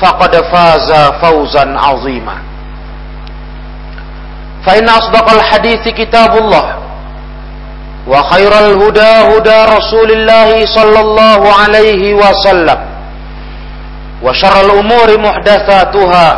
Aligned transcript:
faqad 0.00 0.32
faza 0.52 1.16
fawzan 1.20 1.76
'azima. 1.76 2.36
Fa 4.66 4.74
inna 4.76 4.98
asdaqal 4.98 5.40
hadithi 5.40 5.94
kitabullah. 5.94 6.82
Wa 8.06 8.22
khairal 8.34 8.74
huda 8.78 9.30
huda 9.30 9.66
rasulillah 9.70 10.50
sallallahu 10.66 11.46
alaihi 11.46 12.14
wasallam. 12.14 12.78
Wa 14.22 14.34
syarrul 14.34 14.82
umuri 14.82 15.18
muhdatsatuha. 15.22 16.28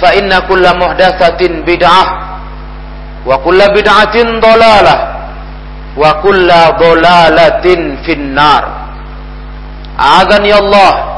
Fa 0.00 0.08
inna 0.16 0.44
kulla 0.44 0.76
muhdatsatin 0.76 1.64
bid'ah. 1.64 2.08
Wa 3.24 3.40
kulla 3.40 3.72
bid'atin 3.72 4.40
dalalah. 4.40 4.98
Wa 5.96 6.20
kulla 6.20 6.76
dalalatin 6.76 8.04
finnar. 8.04 8.68
A'adhani 9.96 10.50
Allah 10.52 11.13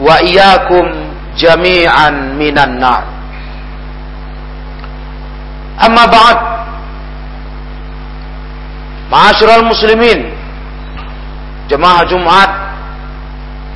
wa 0.00 0.16
iyyakum 0.24 1.12
jami'an 1.36 2.34
minan 2.40 2.80
nar. 2.80 3.04
Amma 5.80 6.04
ba'd. 6.08 6.38
Ma'asyiral 9.12 9.64
muslimin. 9.64 10.32
Jemaah 11.68 12.02
Jumat 12.08 12.50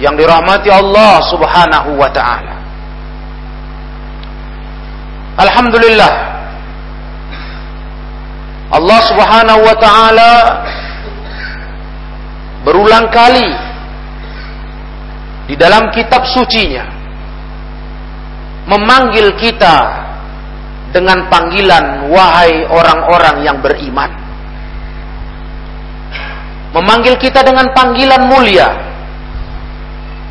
yang 0.03 0.19
dirahmati 0.19 0.69
Allah 0.73 1.23
Subhanahu 1.31 1.95
wa 1.95 2.11
taala. 2.11 2.55
Alhamdulillah. 5.39 6.13
Allah 8.75 9.01
Subhanahu 9.07 9.61
wa 9.63 9.77
taala 9.79 10.31
berulang 12.67 13.07
kali 13.15 13.64
di 15.45 15.55
dalam 15.61 15.93
kitab 15.93 16.25
sucinya 16.25 16.89
memanggil 18.65 19.37
kita 19.37 19.77
dengan 20.95 21.29
panggilan 21.29 22.09
wahai 22.09 22.65
orang-orang 22.71 23.37
yang 23.45 23.59
beriman. 23.61 24.09
Memanggil 26.75 27.15
kita 27.21 27.45
dengan 27.45 27.71
panggilan 27.71 28.23
mulia 28.27 28.69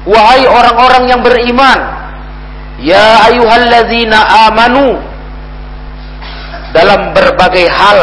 wahai 0.04 0.44
orang-orang 0.44 1.04
yang 1.08 1.22
beriman 1.24 1.80
ya 2.82 3.30
ayuhalladzina 3.30 4.50
amanu. 4.50 4.98
Dalam 6.74 7.14
berbagai 7.14 7.70
hal 7.70 8.00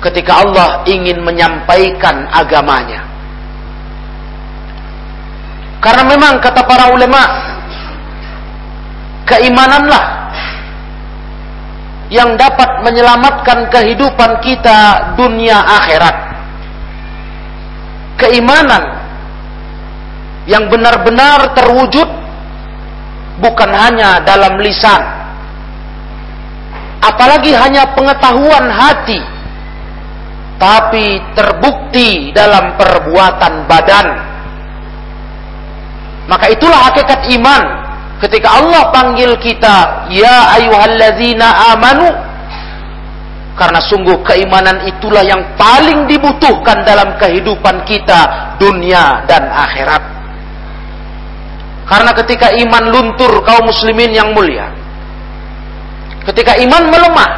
ketika 0.00 0.48
Allah 0.48 0.80
ingin 0.88 1.20
menyampaikan 1.20 2.24
agamanya 2.32 3.09
karena 5.80 6.02
memang 6.04 6.36
kata 6.44 6.60
para 6.68 6.92
ulama 6.92 7.22
keimananlah 9.24 10.04
yang 12.12 12.36
dapat 12.36 12.84
menyelamatkan 12.84 13.70
kehidupan 13.70 14.42
kita 14.42 15.14
dunia 15.14 15.56
akhirat. 15.56 16.16
Keimanan 18.20 18.82
yang 20.44 20.68
benar-benar 20.68 21.56
terwujud 21.56 22.08
bukan 23.40 23.70
hanya 23.72 24.20
dalam 24.20 24.60
lisan 24.60 25.00
apalagi 27.00 27.56
hanya 27.56 27.88
pengetahuan 27.96 28.68
hati 28.68 29.20
tapi 30.60 31.16
terbukti 31.32 32.28
dalam 32.36 32.76
perbuatan 32.76 33.64
badan 33.64 34.29
maka 36.30 36.46
itulah 36.46 36.78
hakikat 36.86 37.26
iman. 37.42 37.62
Ketika 38.22 38.62
Allah 38.62 38.94
panggil 38.94 39.34
kita, 39.42 40.06
ya 40.14 40.54
ayyuhalladzina 40.54 41.74
amanu. 41.74 42.06
Karena 43.58 43.82
sungguh 43.82 44.22
keimanan 44.22 44.86
itulah 44.86 45.26
yang 45.26 45.42
paling 45.58 46.06
dibutuhkan 46.06 46.86
dalam 46.86 47.18
kehidupan 47.18 47.82
kita 47.84 48.54
dunia 48.62 49.26
dan 49.26 49.42
akhirat. 49.50 50.00
Karena 51.90 52.14
ketika 52.14 52.54
iman 52.54 52.84
luntur 52.94 53.42
kaum 53.42 53.66
muslimin 53.66 54.14
yang 54.14 54.30
mulia. 54.30 54.70
Ketika 56.22 56.54
iman 56.62 56.94
melemah, 56.94 57.30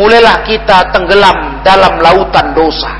mulailah 0.00 0.40
kita 0.48 0.88
tenggelam 0.88 1.60
dalam 1.60 2.00
lautan 2.00 2.56
dosa. 2.56 2.96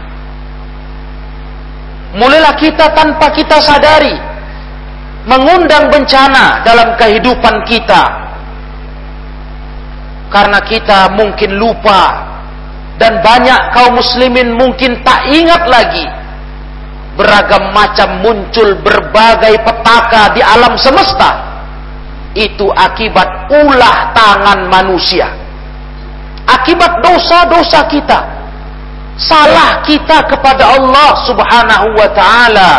Mulailah 2.13 2.55
kita 2.61 2.93
tanpa 2.93 3.33
kita 3.33 3.59
sadari 3.65 4.28
mengundang 5.25 5.91
bencana 5.91 6.63
dalam 6.63 6.95
kehidupan 6.95 7.65
kita. 7.67 8.03
Karena 10.29 10.61
kita 10.61 11.17
mungkin 11.17 11.57
lupa 11.57 12.29
dan 13.01 13.25
banyak 13.25 13.61
kaum 13.73 13.97
muslimin 13.97 14.53
mungkin 14.53 15.01
tak 15.01 15.25
ingat 15.33 15.65
lagi 15.71 16.05
beragam 17.19 17.75
macam 17.75 18.23
muncul 18.23 18.79
berbagai 18.79 19.59
petaka 19.65 20.37
di 20.37 20.43
alam 20.45 20.79
semesta. 20.79 21.49
Itu 22.37 22.71
akibat 22.71 23.51
ulah 23.51 24.15
tangan 24.15 24.71
manusia. 24.71 25.27
Akibat 26.47 27.03
dosa-dosa 27.03 27.89
kita. 27.91 28.21
Salah 29.19 29.83
kita 29.83 30.23
kepada 30.31 30.79
Allah 30.79 31.11
subhanahu 31.27 31.89
wa 31.99 32.09
ta'ala. 32.15 32.71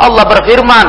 Allah 0.00 0.24
berfirman 0.24 0.86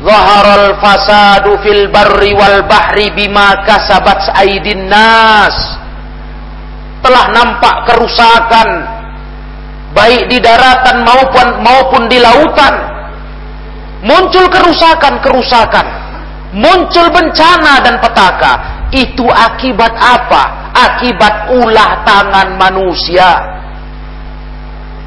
Zaharal 0.00 0.80
fasadu 0.80 1.60
fil 1.60 1.92
barri 1.92 2.32
wal 2.32 2.64
bahri 2.64 3.12
bima 3.12 3.60
kasabat 3.68 4.32
aidin 4.32 4.88
nas. 4.88 5.56
Telah 7.04 7.26
nampak 7.36 7.84
kerusakan 7.84 8.68
baik 9.92 10.32
di 10.32 10.40
daratan 10.40 11.04
maupun 11.04 11.48
maupun 11.60 12.02
di 12.08 12.16
lautan. 12.16 12.74
Muncul 14.00 14.48
kerusakan-kerusakan, 14.48 15.86
muncul 16.56 17.12
bencana 17.12 17.84
dan 17.84 18.00
petaka. 18.00 18.52
Itu 18.96 19.28
akibat 19.28 19.92
apa? 20.00 20.72
Akibat 20.72 21.52
ulah 21.60 22.00
tangan 22.08 22.56
manusia. 22.56 23.36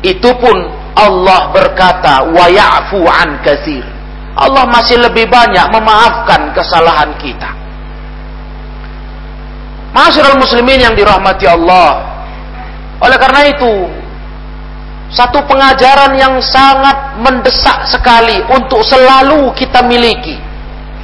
Itu 0.05 0.29
pun 0.37 0.69
Allah 0.93 1.49
berkata, 1.49 2.29
"Wa 2.29 2.45
ya'fu 2.45 3.01
an 3.09 3.41
katsir." 3.41 3.92
Allah 4.33 4.65
masih 4.65 4.97
lebih 4.97 5.29
banyak 5.29 5.69
memaafkan 5.69 6.49
kesalahan 6.57 7.13
kita. 7.21 7.53
Masyarakat 9.93 10.41
muslimin 10.41 10.81
yang 10.81 10.97
dirahmati 10.97 11.45
Allah. 11.45 12.01
Oleh 12.97 13.17
karena 13.21 13.45
itu, 13.45 13.73
satu 15.13 15.45
pengajaran 15.45 16.17
yang 16.17 16.41
sangat 16.41 17.21
mendesak 17.21 17.85
sekali 17.85 18.41
untuk 18.49 18.81
selalu 18.81 19.53
kita 19.53 19.85
miliki. 19.85 20.41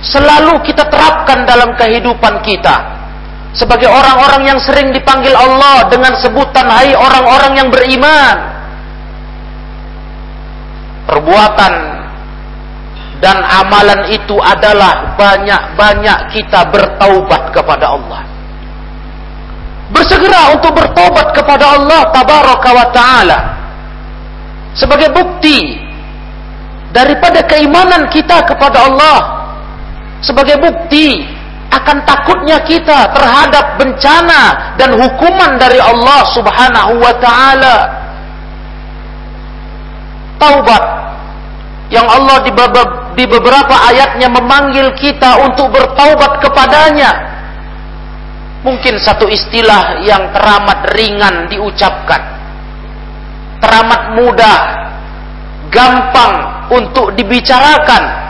Selalu 0.02 0.66
kita 0.66 0.90
terapkan 0.90 1.46
dalam 1.46 1.78
kehidupan 1.78 2.42
kita. 2.42 2.98
Sebagai 3.54 3.90
orang-orang 3.90 4.50
yang 4.50 4.60
sering 4.62 4.90
dipanggil 4.90 5.34
Allah 5.38 5.86
dengan 5.94 6.18
sebutan 6.18 6.66
hai 6.66 6.98
orang-orang 6.98 7.52
yang 7.62 7.70
beriman. 7.70 8.36
Perbuatan 11.06 11.89
dan 13.20 13.44
amalan 13.44 14.08
itu 14.16 14.40
adalah 14.40 15.16
banyak-banyak 15.20 16.20
kita 16.32 16.72
bertaubat 16.72 17.52
kepada 17.52 17.92
Allah. 18.00 18.24
Bersegera 19.92 20.56
untuk 20.56 20.72
bertobat 20.72 21.36
kepada 21.36 21.76
Allah 21.76 22.02
tabaraka 22.16 22.70
wa 22.72 22.88
taala. 22.96 23.40
Sebagai 24.72 25.12
bukti 25.12 25.76
daripada 26.96 27.44
keimanan 27.44 28.08
kita 28.08 28.40
kepada 28.48 28.88
Allah. 28.88 29.20
Sebagai 30.24 30.56
bukti 30.64 31.20
akan 31.70 31.98
takutnya 32.08 32.64
kita 32.64 33.12
terhadap 33.12 33.76
bencana 33.76 34.74
dan 34.80 34.96
hukuman 34.96 35.60
dari 35.60 35.80
Allah 35.84 36.24
Subhanahu 36.32 36.94
wa 37.04 37.14
taala. 37.20 37.78
Taubat 40.40 41.09
yang 41.90 42.06
Allah 42.06 42.46
di 43.18 43.26
beberapa 43.26 43.76
ayatnya 43.90 44.30
memanggil 44.30 44.94
kita 44.94 45.42
untuk 45.42 45.74
bertaubat 45.74 46.38
kepadanya. 46.38 47.12
Mungkin 48.62 49.02
satu 49.02 49.26
istilah 49.26 50.06
yang 50.06 50.30
teramat 50.30 50.94
ringan 50.94 51.50
diucapkan. 51.50 52.22
Teramat 53.58 54.02
mudah, 54.22 54.60
gampang 55.74 56.34
untuk 56.70 57.18
dibicarakan. 57.18 58.30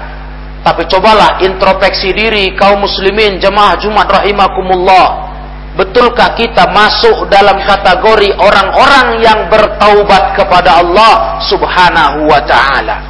Tapi 0.63 0.85
cobalah 0.87 1.43
introspeksi 1.43 2.15
diri 2.15 2.55
kaum 2.55 2.83
muslimin 2.83 3.41
jemaah 3.43 3.75
Jumat 3.81 4.07
rahimakumullah. 4.07 5.27
Betulkah 5.75 6.35
kita 6.35 6.71
masuk 6.75 7.27
dalam 7.31 7.59
kategori 7.63 8.35
orang-orang 8.35 9.23
yang 9.23 9.47
bertaubat 9.47 10.35
kepada 10.35 10.83
Allah 10.83 11.39
Subhanahu 11.47 12.27
wa 12.27 12.41
taala? 12.43 13.08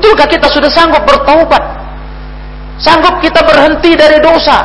Betulkah 0.00 0.24
kita 0.32 0.48
sudah 0.48 0.72
sanggup 0.72 1.04
bertaubat? 1.04 1.60
Sanggup 2.80 3.20
kita 3.20 3.44
berhenti 3.44 3.92
dari 3.92 4.16
dosa? 4.24 4.64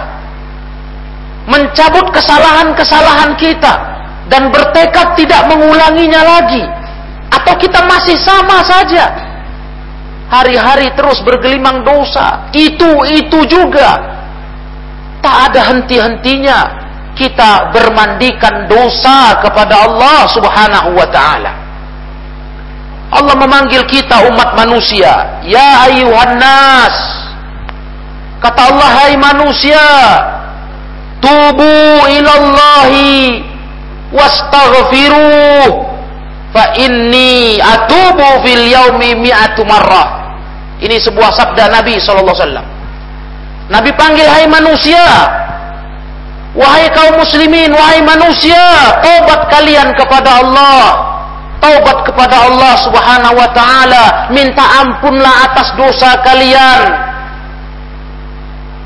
Mencabut 1.51 2.07
kesalahan-kesalahan 2.15 3.35
kita 3.35 3.73
dan 4.31 4.47
bertekad 4.47 5.19
tidak 5.19 5.43
mengulanginya 5.51 6.23
lagi? 6.23 6.63
Atau 7.35 7.51
kita 7.59 7.83
masih 7.83 8.15
sama 8.15 8.63
saja? 8.63 9.11
Hari-hari 10.31 10.95
terus 10.95 11.19
bergelimang 11.19 11.83
dosa. 11.83 12.47
Itu-itu 12.55 13.43
juga. 13.51 13.91
Tak 15.19 15.51
ada 15.51 15.75
henti-hentinya 15.75 16.59
kita 17.19 17.75
bermandikan 17.75 18.71
dosa 18.71 19.35
kepada 19.43 19.83
Allah 19.83 20.31
Subhanahu 20.31 20.95
wa 20.95 21.07
taala. 21.11 21.64
Allah 23.15 23.35
memanggil 23.39 23.87
kita 23.87 24.27
umat 24.27 24.59
manusia. 24.59 25.39
Ya 25.47 25.87
ayuhan 25.87 26.35
nas. 26.35 26.95
Kata 28.43 28.75
Allah, 28.75 28.89
hai 29.03 29.15
manusia. 29.15 29.87
Tubu 31.23 32.11
ilallahi. 32.11 33.39
Wastaghfiruh. 34.11 35.71
Fa 36.51 36.75
inni 36.75 37.59
atubu 37.59 38.43
fil 38.43 38.67
yaumi 38.67 39.15
mi'atu 39.15 39.63
marrah. 39.63 40.35
Ini 40.83 40.99
sebuah 40.99 41.31
sabda 41.31 41.71
Nabi 41.71 41.95
SAW. 41.99 42.63
Nabi 43.71 43.91
panggil, 43.95 44.27
hai 44.27 44.45
manusia. 44.45 45.07
Wahai 46.55 46.87
kaum 46.91 47.19
muslimin, 47.19 47.71
wahai 47.71 48.03
manusia. 48.03 48.59
Tobat 49.03 49.51
kalian 49.51 49.91
kepada 49.95 50.43
Allah 50.43 51.04
taubat 51.65 51.97
kepada 52.05 52.45
Allah 52.45 52.73
Subhanahu 52.85 53.35
wa 53.41 53.49
taala, 53.57 54.29
minta 54.29 54.61
ampunlah 54.85 55.49
atas 55.49 55.73
dosa 55.73 56.13
kalian. 56.21 56.81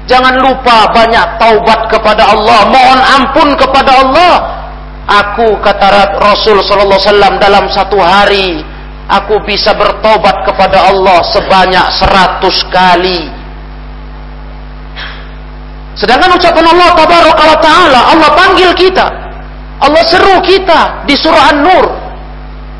Jangan 0.08 0.40
lupa 0.42 0.90
banyak 0.96 1.26
taubat 1.38 1.92
kepada 1.92 2.31
Allah, 2.31 2.66
mohon 2.72 3.00
ampun 3.20 3.50
kepada 3.60 3.92
Allah. 4.00 4.34
Aku 5.10 5.58
kata 5.60 6.18
Rasul 6.22 6.62
sallallahu 6.62 7.02
alaihi 7.02 7.10
wasallam 7.10 7.36
dalam 7.42 7.66
satu 7.74 7.98
hari 7.98 8.62
aku 9.10 9.42
bisa 9.42 9.74
bertobat 9.74 10.46
kepada 10.46 10.86
Allah 10.86 11.20
sebanyak 11.34 11.86
seratus 11.98 12.58
kali. 12.70 13.22
Sedangkan 15.98 16.31
ucapan 16.31 16.66
Allah 16.78 16.90
tabaraka 16.96 17.44
wa 17.44 17.60
taala, 17.60 18.00
Allah 18.16 18.30
panggil 18.38 18.72
kita. 18.78 19.06
Allah 19.81 20.04
seru 20.06 20.38
kita 20.46 21.04
di 21.10 21.16
surah 21.18 21.56
An-Nur 21.56 21.99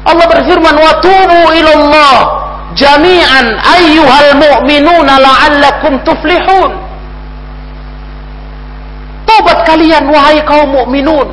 Allah 0.07 0.25
berfirman 0.31 0.75
wa 0.80 0.94
tubu 1.04 1.42
ilallah 1.56 2.18
jami'an 2.78 3.60
ayyuhal 3.60 4.31
mu'minuna 4.40 5.19
la'allakum 5.19 6.00
tuflihun. 6.07 6.72
Tobat 9.28 9.60
kalian 9.68 10.10
wahai 10.10 10.42
kaum 10.48 10.74
mukminun. 10.74 11.28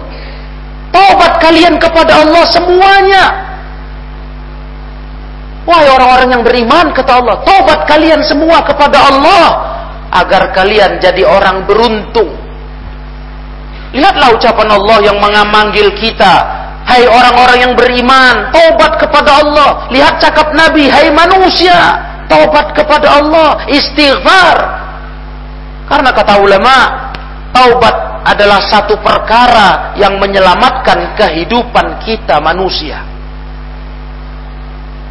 Tobat 0.93 1.39
kalian 1.41 1.81
kepada 1.81 2.25
Allah 2.25 2.45
semuanya. 2.51 3.25
Wahai 5.67 5.89
orang-orang 5.91 6.29
yang 6.31 6.43
beriman 6.47 6.95
kata 6.95 7.19
Allah, 7.19 7.43
tobat 7.43 7.91
kalian 7.91 8.23
semua 8.23 8.63
kepada 8.63 9.11
Allah 9.11 9.47
agar 10.15 10.55
kalian 10.55 11.03
jadi 11.03 11.27
orang 11.27 11.67
beruntung. 11.67 12.31
Lihatlah 13.91 14.37
ucapan 14.37 14.69
Allah 14.71 14.99
yang 15.03 15.19
mengamanggil 15.19 15.91
kita 15.99 16.56
Hai 16.87 17.03
orang-orang 17.03 17.59
yang 17.67 17.73
beriman, 17.75 18.55
taubat 18.55 18.95
kepada 19.03 19.43
Allah. 19.43 19.91
Lihat 19.91 20.23
cakap 20.23 20.55
Nabi, 20.55 20.87
hai 20.87 21.11
manusia, 21.11 21.99
taubat 22.31 22.71
kepada 22.79 23.19
Allah, 23.19 23.59
istighfar. 23.67 24.57
Karena 25.91 26.15
kata 26.15 26.39
ulama, 26.39 27.11
taubat 27.51 28.23
adalah 28.27 28.63
satu 28.71 28.99
perkara 29.03 29.99
yang 29.99 30.19
menyelamatkan 30.23 31.15
kehidupan 31.19 32.07
kita 32.07 32.39
manusia. 32.39 33.03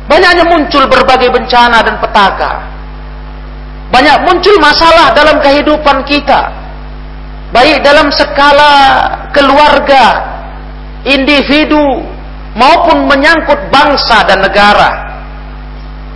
Banyaknya 0.07 0.47
muncul 0.47 0.87
berbagai 0.87 1.27
bencana 1.27 1.83
dan 1.83 1.99
petaka. 1.99 2.71
Banyak 3.91 4.17
muncul 4.27 4.55
masalah 4.63 5.11
dalam 5.11 5.43
kehidupan 5.43 6.07
kita. 6.07 6.51
Baik 7.55 7.83
dalam 7.87 8.11
skala 8.11 8.73
keluarga, 9.31 10.34
individu 11.05 12.01
maupun 12.57 13.05
menyangkut 13.05 13.69
bangsa 13.69 14.25
dan 14.25 14.41
negara. 14.41 15.05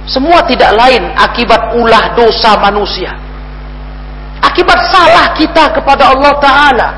Semua 0.10 0.42
tidak 0.50 0.74
lain 0.74 1.06
akibat 1.14 1.78
ulah 1.78 2.18
dosa 2.18 2.58
manusia. 2.58 3.14
Akibat 4.42 4.80
salah 4.90 5.38
kita 5.38 5.70
kepada 5.78 6.10
Allah 6.10 6.34
Ta'ala. 6.42 6.90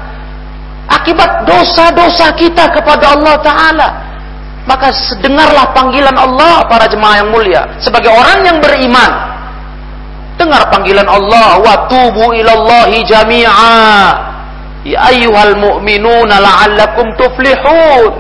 Akibat 0.88 1.44
dosa-dosa 1.44 2.32
kita 2.40 2.72
kepada 2.72 3.20
Allah 3.20 3.36
Ta'ala. 3.44 3.90
Maka 4.64 4.94
dengarlah 5.20 5.74
panggilan 5.76 6.16
Allah 6.16 6.64
para 6.72 6.88
jemaah 6.88 7.20
yang 7.20 7.30
mulia. 7.34 7.68
Sebagai 7.84 8.14
orang 8.14 8.48
yang 8.48 8.58
beriman. 8.64 9.12
Dengar 10.40 10.72
panggilan 10.72 11.10
Allah. 11.10 11.60
Wa 11.60 11.76
tubu 11.92 12.32
ilallahi 12.32 13.04
jami'a 13.04 14.31
Ya 14.82 15.14
ayyuhal 15.14 15.62
mu'minuna 15.62 16.42
la'allakum 16.42 17.14
tuflihun. 17.14 18.12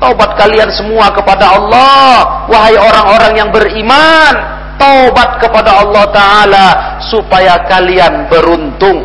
Taubat 0.00 0.38
kalian 0.40 0.70
semua 0.72 1.12
kepada 1.12 1.58
Allah. 1.58 2.46
Wahai 2.48 2.78
orang-orang 2.78 3.32
yang 3.36 3.50
beriman. 3.52 4.34
Taubat 4.80 5.42
kepada 5.42 5.84
Allah 5.84 6.04
Ta'ala. 6.14 6.66
Supaya 7.04 7.68
kalian 7.68 8.30
beruntung. 8.32 9.04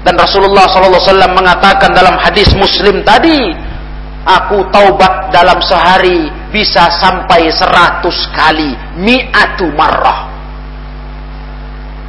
Dan 0.00 0.16
Rasulullah 0.16 0.64
SAW 0.64 1.36
mengatakan 1.36 1.92
dalam 1.92 2.16
hadis 2.16 2.56
muslim 2.56 3.04
tadi. 3.04 3.52
Aku 4.24 4.64
taubat 4.72 5.32
dalam 5.32 5.60
sehari 5.60 6.32
bisa 6.48 6.88
sampai 6.96 7.52
seratus 7.52 8.24
kali. 8.32 8.72
Mi'atu 8.96 9.68
marrah. 9.76 10.30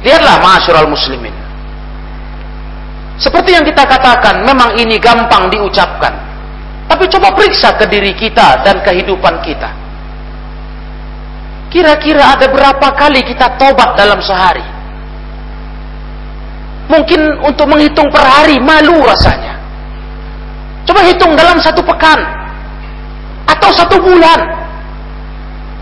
Lihatlah 0.00 0.40
masyurul 0.40 0.88
muslimin. 0.94 1.41
Seperti 3.20 3.52
yang 3.52 3.64
kita 3.66 3.84
katakan, 3.84 4.44
memang 4.46 4.76
ini 4.80 4.96
gampang 4.96 5.52
diucapkan. 5.52 6.12
Tapi 6.88 7.04
coba 7.08 7.32
periksa 7.32 7.72
ke 7.76 7.88
diri 7.88 8.12
kita 8.16 8.64
dan 8.64 8.80
kehidupan 8.84 9.40
kita. 9.44 9.70
Kira-kira 11.72 12.36
ada 12.36 12.52
berapa 12.52 12.88
kali 12.92 13.24
kita 13.24 13.56
tobat 13.56 13.96
dalam 13.96 14.20
sehari? 14.20 14.64
Mungkin 16.92 17.40
untuk 17.48 17.64
menghitung 17.64 18.12
per 18.12 18.20
hari 18.20 18.60
malu 18.60 19.00
rasanya. 19.00 19.56
Coba 20.84 21.00
hitung 21.08 21.32
dalam 21.32 21.56
satu 21.56 21.80
pekan 21.80 22.20
atau 23.48 23.70
satu 23.72 23.96
bulan. 23.96 24.40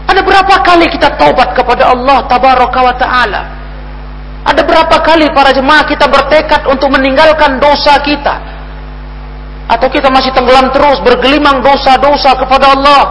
Ada 0.07 0.23
berapa 0.23 0.55
kali 0.63 0.87
kita 0.95 1.19
tobat 1.19 1.59
kepada 1.59 1.91
Allah 1.91 2.23
tabaraka 2.31 2.79
wa 2.87 2.95
taala? 2.95 3.60
Ada 4.41 4.65
berapa 4.65 4.97
kali 5.05 5.29
para 5.37 5.53
jemaah 5.53 5.85
kita 5.85 6.09
bertekad 6.09 6.65
untuk 6.69 6.89
meninggalkan 6.89 7.61
dosa 7.61 8.01
kita? 8.01 8.35
Atau 9.71 9.87
kita 9.93 10.11
masih 10.11 10.33
tenggelam 10.33 10.73
terus 10.73 10.99
bergelimang 11.05 11.61
dosa-dosa 11.61 12.35
kepada 12.41 12.75
Allah? 12.75 13.05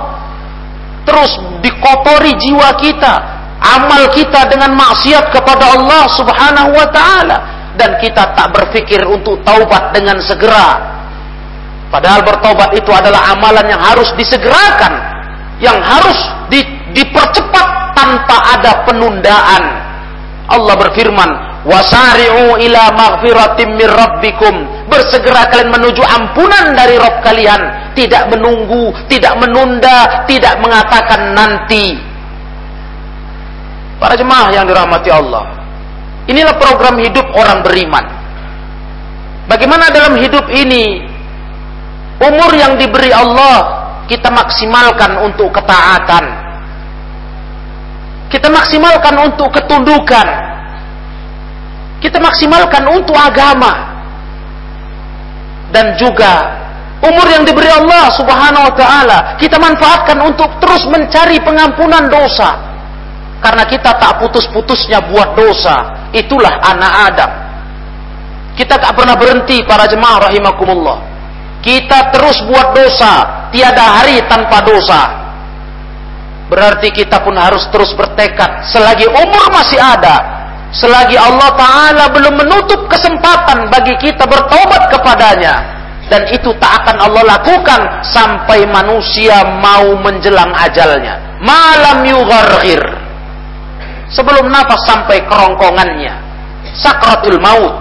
Terus 1.06 1.32
dikotori 1.64 2.36
jiwa 2.36 2.70
kita 2.82 3.40
amal 3.60 4.08
kita 4.16 4.48
dengan 4.48 4.72
maksiat 4.76 5.36
kepada 5.36 5.76
Allah 5.76 6.04
Subhanahu 6.16 6.72
wa 6.72 6.88
taala 6.90 7.38
dan 7.76 8.00
kita 8.00 8.36
tak 8.36 8.52
berpikir 8.56 9.04
untuk 9.04 9.40
taubat 9.44 9.92
dengan 9.96 10.20
segera. 10.24 11.00
Padahal 11.90 12.22
bertobat 12.24 12.72
itu 12.76 12.92
adalah 12.94 13.34
amalan 13.34 13.66
yang 13.66 13.82
harus 13.82 14.14
disegerakan, 14.16 14.94
yang 15.60 15.80
harus 15.82 16.20
di, 16.54 16.62
dipercepat 16.94 17.98
tanpa 17.98 18.38
ada 18.60 18.72
penundaan. 18.86 19.64
Allah 20.50 20.76
berfirman, 20.76 21.30
"Wasari'u 21.70 22.58
ila 22.58 22.84
maghfiratim 22.98 23.78
mir 23.78 23.90
rabbikum." 23.90 24.86
Bersegera 24.90 25.46
kalian 25.54 25.70
menuju 25.70 26.02
ampunan 26.02 26.74
dari 26.74 26.98
Rabb 26.98 27.22
kalian, 27.22 27.94
tidak 27.94 28.26
menunggu, 28.34 28.90
tidak 29.06 29.38
menunda, 29.38 30.26
tidak 30.26 30.58
mengatakan 30.58 31.38
nanti. 31.38 31.94
Para 34.02 34.18
jemaah 34.18 34.50
yang 34.50 34.66
dirahmati 34.66 35.10
Allah, 35.14 35.46
inilah 36.26 36.58
program 36.58 36.98
hidup 36.98 37.30
orang 37.38 37.62
beriman. 37.62 38.06
Bagaimana 39.46 39.94
dalam 39.94 40.18
hidup 40.18 40.46
ini 40.50 41.06
umur 42.22 42.54
yang 42.54 42.78
diberi 42.78 43.14
Allah 43.14 43.80
kita 44.10 44.34
maksimalkan 44.34 45.22
untuk 45.22 45.54
ketaatan. 45.54 46.26
Kita 48.30 48.48
maksimalkan 48.48 49.16
untuk 49.26 49.50
ketundukan. 49.50 50.28
Kita 52.00 52.18
maksimalkan 52.22 52.84
untuk 52.94 53.18
agama. 53.18 53.90
Dan 55.70 55.98
juga 55.98 56.58
umur 57.02 57.26
yang 57.30 57.46
diberi 57.46 57.70
Allah 57.70 58.10
Subhanahu 58.10 58.68
wa 58.70 58.74
taala 58.74 59.18
kita 59.38 59.62
manfaatkan 59.62 60.18
untuk 60.18 60.50
terus 60.62 60.86
mencari 60.90 61.38
pengampunan 61.42 62.10
dosa. 62.10 62.58
Karena 63.40 63.64
kita 63.66 63.96
tak 63.98 64.20
putus-putusnya 64.20 65.00
buat 65.10 65.34
dosa. 65.34 66.10
Itulah 66.12 66.60
anak 66.60 66.94
Adam. 67.12 67.32
Kita 68.60 68.76
tak 68.76 68.92
pernah 68.92 69.16
berhenti 69.16 69.64
para 69.64 69.88
jemaah 69.88 70.28
rahimakumullah. 70.28 71.00
Kita 71.64 72.12
terus 72.12 72.44
buat 72.44 72.76
dosa, 72.76 73.48
tiada 73.52 74.00
hari 74.00 74.20
tanpa 74.28 74.60
dosa. 74.64 75.29
Berarti 76.50 76.90
kita 76.90 77.22
pun 77.22 77.38
harus 77.38 77.62
terus 77.70 77.94
bertekad 77.94 78.66
selagi 78.74 79.06
umur 79.06 79.54
masih 79.54 79.78
ada, 79.78 80.18
selagi 80.74 81.14
Allah 81.14 81.54
taala 81.54 82.06
belum 82.10 82.42
menutup 82.42 82.90
kesempatan 82.90 83.70
bagi 83.70 83.94
kita 84.02 84.26
bertobat 84.26 84.90
kepadanya 84.90 85.80
dan 86.10 86.26
itu 86.34 86.50
tak 86.58 86.84
akan 86.84 86.98
Allah 87.06 87.38
lakukan 87.38 87.82
sampai 88.02 88.66
manusia 88.66 89.46
mau 89.62 89.94
menjelang 90.02 90.50
ajalnya. 90.58 91.38
Malam 91.38 92.02
yugharghir. 92.02 92.82
Sebelum 94.10 94.50
nafas 94.50 94.90
sampai 94.90 95.22
kerongkongannya. 95.30 96.18
Sakratul 96.82 97.38
maut. 97.38 97.78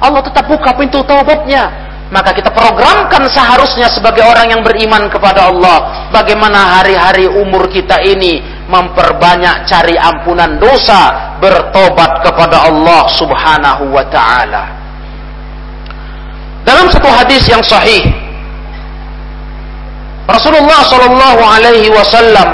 Allah 0.00 0.24
tetap 0.24 0.48
buka 0.48 0.72
pintu 0.74 1.04
taubatnya 1.04 1.68
maka 2.12 2.36
kita 2.36 2.52
programkan 2.52 3.24
seharusnya 3.32 3.88
sebagai 3.88 4.20
orang 4.20 4.52
yang 4.52 4.60
beriman 4.60 5.08
kepada 5.08 5.48
Allah. 5.48 6.12
Bagaimana 6.12 6.78
hari-hari 6.78 7.24
umur 7.24 7.72
kita 7.72 8.04
ini 8.04 8.44
memperbanyak 8.68 9.64
cari 9.64 9.96
ampunan 9.96 10.60
dosa 10.60 11.32
bertobat 11.40 12.20
kepada 12.20 12.68
Allah 12.68 13.08
Subhanahu 13.16 13.96
wa 13.96 14.04
taala. 14.12 14.64
Dalam 16.68 16.92
satu 16.92 17.08
hadis 17.08 17.48
yang 17.48 17.64
sahih 17.64 18.04
Rasulullah 20.28 20.86
sallallahu 20.86 21.42
alaihi 21.42 21.90
wasallam 21.90 22.46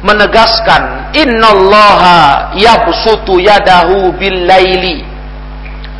menegaskan 0.00 1.12
innallaha 1.12 2.48
yabsutu 2.56 3.36
yadahu 3.42 4.14
bil 4.16 4.48
laili 4.48 5.09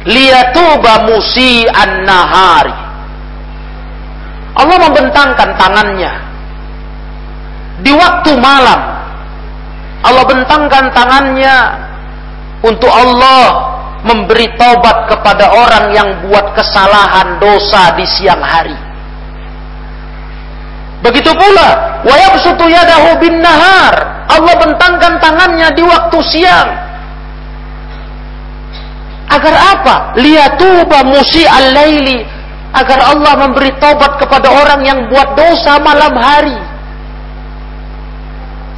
liyatuba 0.05 1.05
musi 1.09 1.69
an-nahari. 1.69 2.73
Allah 4.57 4.77
membentangkan 4.77 5.51
tangannya 5.57 6.13
di 7.81 7.93
waktu 7.93 8.31
malam. 8.41 8.81
Allah 10.01 10.25
bentangkan 10.25 10.85
tangannya 10.97 11.57
untuk 12.65 12.89
Allah 12.89 13.69
memberi 14.01 14.49
taubat 14.57 15.13
kepada 15.13 15.53
orang 15.53 15.93
yang 15.93 16.09
buat 16.25 16.57
kesalahan 16.57 17.37
dosa 17.37 17.93
di 18.01 18.09
siang 18.09 18.41
hari. 18.41 18.77
Begitu 21.05 21.33
pula, 21.33 22.01
wa 22.05 22.15
yabsutu 22.17 22.65
yadahu 22.69 23.21
bin 23.21 23.45
nahar. 23.45 24.25
Allah 24.29 24.55
bentangkan 24.57 25.21
tangannya 25.21 25.69
di 25.77 25.85
waktu 25.85 26.19
siang 26.25 26.90
Agar 29.31 29.55
apa? 29.55 29.97
Liyatuba 30.19 31.07
musi 31.07 31.47
al-laili. 31.47 32.27
Agar 32.75 33.03
Allah 33.15 33.35
memberi 33.47 33.71
tobat 33.79 34.19
kepada 34.19 34.51
orang 34.51 34.83
yang 34.83 34.99
buat 35.11 35.39
dosa 35.39 35.79
malam 35.79 36.15
hari. 36.19 36.59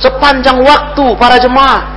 Sepanjang 0.01 0.61
waktu 0.61 1.05
para 1.17 1.41
jemaah. 1.41 1.93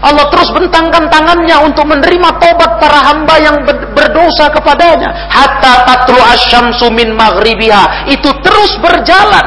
Allah 0.00 0.32
terus 0.32 0.48
bentangkan 0.56 1.12
tangannya 1.12 1.56
untuk 1.60 1.84
menerima 1.84 2.40
tobat 2.40 2.80
para 2.80 3.04
hamba 3.04 3.36
yang 3.36 3.56
berdosa 3.68 4.48
kepadanya. 4.48 5.12
Hatta 5.28 5.84
tatlu 5.84 6.16
asyamsu 6.16 6.88
min 6.88 7.12
maghribiha. 7.12 8.08
Itu 8.08 8.32
terus 8.40 8.80
berjalan. 8.80 9.44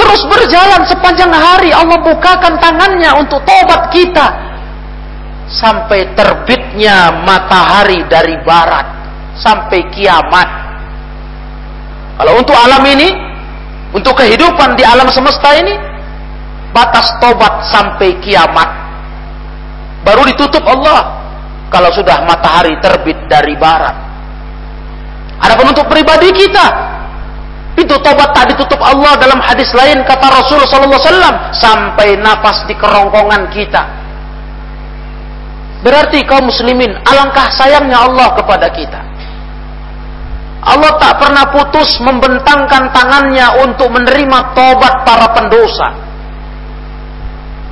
Terus 0.00 0.24
berjalan 0.24 0.88
sepanjang 0.88 1.32
hari 1.32 1.68
Allah 1.68 2.00
bukakan 2.00 2.56
tangannya 2.56 3.12
untuk 3.20 3.44
tobat 3.44 3.92
kita 3.92 4.53
sampai 5.48 6.16
terbitnya 6.16 7.24
matahari 7.24 8.04
dari 8.08 8.40
barat 8.44 8.86
sampai 9.36 9.80
kiamat. 9.92 10.48
Kalau 12.14 12.32
untuk 12.38 12.54
alam 12.54 12.82
ini, 12.86 13.10
untuk 13.92 14.14
kehidupan 14.14 14.78
di 14.78 14.86
alam 14.86 15.10
semesta 15.10 15.50
ini, 15.58 15.74
batas 16.70 17.10
tobat 17.18 17.66
sampai 17.68 18.14
kiamat. 18.22 18.70
Baru 20.06 20.22
ditutup 20.28 20.62
Allah 20.62 21.22
kalau 21.72 21.90
sudah 21.90 22.22
matahari 22.28 22.76
terbit 22.78 23.18
dari 23.26 23.56
barat. 23.58 23.96
Adapun 25.42 25.74
untuk 25.74 25.90
pribadi 25.90 26.30
kita, 26.30 26.66
pintu 27.74 27.98
tobat 27.98 28.30
tak 28.30 28.54
ditutup 28.54 28.78
Allah 28.78 29.18
dalam 29.18 29.42
hadis 29.42 29.74
lain 29.74 30.06
kata 30.06 30.30
Rasulullah 30.30 30.70
SAW 31.02 31.36
sampai 31.50 32.14
nafas 32.22 32.62
di 32.70 32.78
kerongkongan 32.78 33.50
kita 33.50 34.03
Berarti 35.84 36.24
kaum 36.24 36.48
muslimin, 36.48 36.96
alangkah 37.04 37.52
sayangnya 37.52 38.08
Allah 38.08 38.32
kepada 38.32 38.72
kita. 38.72 39.04
Allah 40.64 40.96
tak 40.96 41.20
pernah 41.20 41.44
putus 41.52 42.00
membentangkan 42.00 42.88
tangannya 42.88 43.60
untuk 43.68 43.92
menerima 43.92 44.56
tobat 44.56 45.04
para 45.04 45.28
pendosa. 45.36 45.92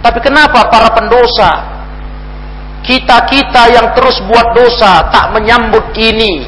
Tapi 0.04 0.18
kenapa 0.20 0.68
para 0.68 0.92
pendosa, 0.92 1.50
kita-kita 2.84 3.72
yang 3.72 3.96
terus 3.96 4.20
buat 4.28 4.52
dosa 4.52 5.08
tak 5.08 5.32
menyambut 5.32 5.96
ini, 5.96 6.44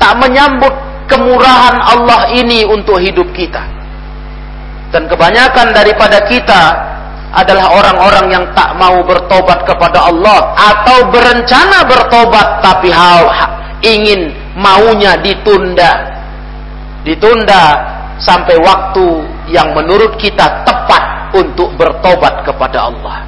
tak 0.00 0.16
menyambut 0.16 0.72
kemurahan 1.04 1.76
Allah 1.84 2.32
ini 2.32 2.64
untuk 2.64 2.96
hidup 2.96 3.28
kita. 3.36 3.60
Dan 4.88 5.04
kebanyakan 5.04 5.76
daripada 5.76 6.24
kita 6.24 6.89
adalah 7.30 7.70
orang-orang 7.70 8.26
yang 8.34 8.44
tak 8.58 8.74
mau 8.74 9.06
bertobat 9.06 9.62
kepada 9.62 10.10
Allah 10.10 10.50
atau 10.58 11.06
berencana 11.14 11.86
bertobat 11.86 12.58
tapi 12.58 12.90
hal 12.90 13.30
ingin 13.86 14.34
maunya 14.58 15.14
ditunda. 15.22 16.10
Ditunda 17.06 17.62
sampai 18.18 18.58
waktu 18.60 19.06
yang 19.48 19.72
menurut 19.72 20.18
kita 20.18 20.66
tepat 20.66 21.32
untuk 21.32 21.70
bertobat 21.78 22.42
kepada 22.42 22.90
Allah. 22.90 23.22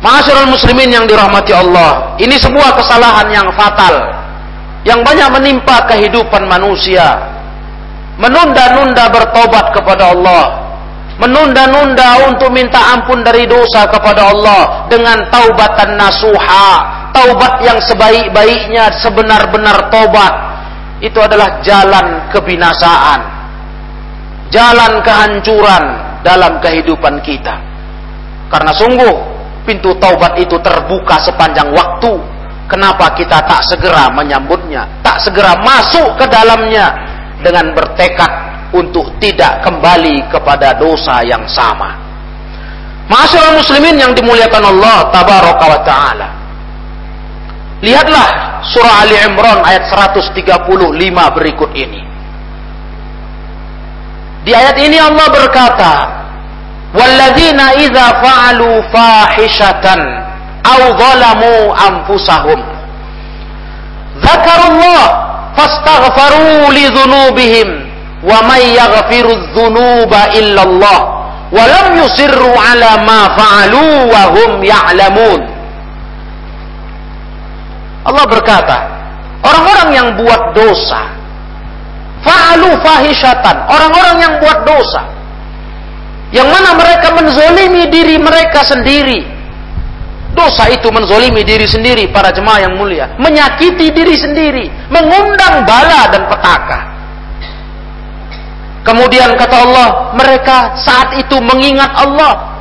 Masyarul 0.00 0.52
muslimin 0.52 0.88
yang 0.92 1.04
dirahmati 1.04 1.52
Allah 1.52 2.16
ini 2.16 2.36
sebuah 2.36 2.76
kesalahan 2.76 3.28
yang 3.28 3.48
fatal 3.52 4.20
yang 4.84 5.00
banyak 5.04 5.28
menimpa 5.32 5.84
kehidupan 5.88 6.48
manusia. 6.48 7.20
Menunda-nunda 8.20 9.08
bertobat 9.08 9.72
kepada 9.72 10.12
Allah 10.12 10.69
menunda-nunda 11.20 12.32
untuk 12.32 12.48
minta 12.48 12.80
ampun 12.96 13.20
dari 13.20 13.44
dosa 13.44 13.84
kepada 13.92 14.32
Allah 14.32 14.88
dengan 14.88 15.20
taubatan 15.28 16.00
nasuha, 16.00 16.68
taubat 17.12 17.60
yang 17.60 17.76
sebaik-baiknya, 17.84 18.88
sebenar-benar 19.04 19.92
taubat. 19.92 20.34
Itu 21.04 21.20
adalah 21.20 21.60
jalan 21.60 22.32
kebinasaan. 22.32 23.20
Jalan 24.50 25.04
kehancuran 25.04 25.84
dalam 26.26 26.58
kehidupan 26.58 27.22
kita. 27.22 27.54
Karena 28.50 28.72
sungguh 28.74 29.14
pintu 29.68 29.94
taubat 30.00 30.34
itu 30.40 30.56
terbuka 30.58 31.20
sepanjang 31.20 31.70
waktu. 31.70 32.16
Kenapa 32.66 33.12
kita 33.18 33.42
tak 33.50 33.66
segera 33.66 34.10
menyambutnya, 34.14 34.86
tak 35.02 35.18
segera 35.22 35.58
masuk 35.58 36.14
ke 36.14 36.26
dalamnya 36.30 36.94
dengan 37.42 37.74
bertekad 37.74 38.49
untuk 38.70 39.18
tidak 39.18 39.66
kembali 39.66 40.30
kepada 40.30 40.76
dosa 40.78 41.22
yang 41.26 41.42
sama. 41.50 41.98
Masyarakat 43.10 43.58
muslimin 43.58 43.98
yang 43.98 44.12
dimuliakan 44.14 44.70
Allah 44.70 45.10
tabaraka 45.10 45.64
wa 45.66 45.80
taala. 45.82 46.28
Lihatlah 47.82 48.60
surah 48.70 49.02
Ali 49.02 49.18
Imran 49.18 49.64
ayat 49.66 49.90
135 49.90 50.46
berikut 51.34 51.70
ini. 51.74 52.02
Di 54.46 54.52
ayat 54.54 54.76
ini 54.78 54.96
Allah 55.00 55.26
berkata, 55.26 55.92
"Walladzina 56.94 57.76
idza 57.82 58.06
fa'alu 58.22 58.70
fahishatan 58.94 60.00
aw 60.64 60.80
zalamu 60.96 61.72
anfusahum 61.72 62.60
dzakarullah 64.20 65.04
fastaghfaru 65.56 66.68
li 66.72 66.84
dzunubihim 66.92 67.68
wa 68.24 68.38
may 68.44 68.76
yaghfiru 68.76 69.52
dzunuba 69.52 70.32
illallah." 70.36 71.20
walam 71.50 71.98
yusirru 71.98 72.54
ala 72.54 73.02
ma 73.02 73.20
fa'alu 73.34 74.06
wa 74.06 74.22
hum 74.34 74.50
ya'lamun. 74.62 75.40
Allah 78.06 78.24
berkata, 78.30 78.78
orang-orang 79.44 79.88
yang 79.92 80.08
buat 80.16 80.56
dosa, 80.56 81.10
fa'alu 82.24 82.70
fahishatan, 82.80 83.56
orang-orang 83.68 84.16
yang 84.22 84.34
buat 84.40 84.58
dosa, 84.64 85.02
yang 86.30 86.48
mana 86.48 86.78
mereka 86.78 87.12
menzolimi 87.12 87.90
diri 87.90 88.16
mereka 88.16 88.64
sendiri. 88.64 89.42
Dosa 90.30 90.70
itu 90.70 90.86
menzolimi 90.94 91.42
diri 91.42 91.66
sendiri 91.66 92.06
para 92.14 92.30
jemaah 92.30 92.62
yang 92.62 92.78
mulia. 92.78 93.18
Menyakiti 93.18 93.90
diri 93.90 94.14
sendiri. 94.14 94.70
Mengundang 94.86 95.66
bala 95.66 96.06
dan 96.06 96.30
petaka. 96.30 96.99
Kemudian 98.90 99.38
kata 99.38 99.70
Allah, 99.70 100.10
mereka 100.18 100.74
saat 100.82 101.14
itu 101.14 101.38
mengingat 101.38 101.94
Allah. 101.94 102.58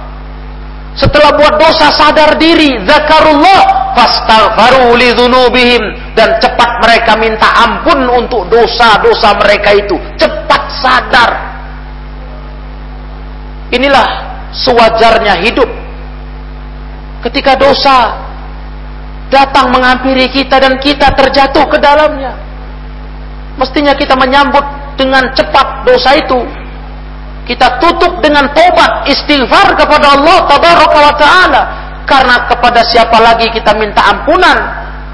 Setelah 0.94 1.34
buat 1.34 1.58
dosa 1.58 1.90
sadar 1.90 2.38
diri, 2.38 2.78
zakarullah, 2.86 3.94
fastaghfaru 3.98 4.94
li 4.94 5.10
dzunubihim 5.10 6.14
dan 6.14 6.38
cepat 6.38 6.86
mereka 6.86 7.18
minta 7.18 7.50
ampun 7.66 8.06
untuk 8.14 8.46
dosa-dosa 8.46 9.42
mereka 9.42 9.74
itu. 9.74 9.98
Cepat 10.22 10.62
sadar. 10.78 11.30
Inilah 13.74 14.10
sewajarnya 14.54 15.34
hidup. 15.50 15.70
Ketika 17.26 17.58
dosa 17.58 18.22
datang 19.34 19.74
menghampiri 19.74 20.30
kita 20.30 20.62
dan 20.62 20.78
kita 20.78 21.10
terjatuh 21.10 21.66
ke 21.74 21.78
dalamnya. 21.82 22.38
Mestinya 23.58 23.98
kita 23.98 24.14
menyambut 24.14 24.79
dengan 25.00 25.24
cepat 25.32 25.88
dosa 25.88 26.20
itu. 26.20 26.44
Kita 27.48 27.80
tutup 27.82 28.20
dengan 28.20 28.52
tobat 28.52 29.08
istighfar 29.08 29.74
kepada 29.74 30.20
Allah 30.20 30.38
tabaraka 30.46 30.98
wa 31.00 31.14
taala. 31.16 31.64
Karena 32.04 32.36
kepada 32.52 32.84
siapa 32.86 33.18
lagi 33.18 33.48
kita 33.56 33.72
minta 33.80 34.04
ampunan? 34.12 34.60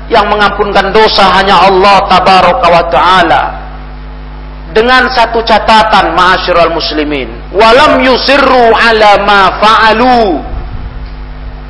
Yang 0.09 0.25
mengampunkan 0.27 0.91
dosa 0.91 1.31
hanya 1.37 1.69
Allah 1.69 2.01
tabaraka 2.09 2.67
wa 2.67 2.83
taala. 2.89 3.41
Dengan 4.75 5.07
satu 5.07 5.39
catatan 5.47 6.11
ma'asyiral 6.19 6.75
muslimin, 6.75 7.31
walam 7.55 8.03
yusirru 8.03 8.75
ala 8.75 9.23
ma 9.23 9.41
fa'alu. 9.55 10.35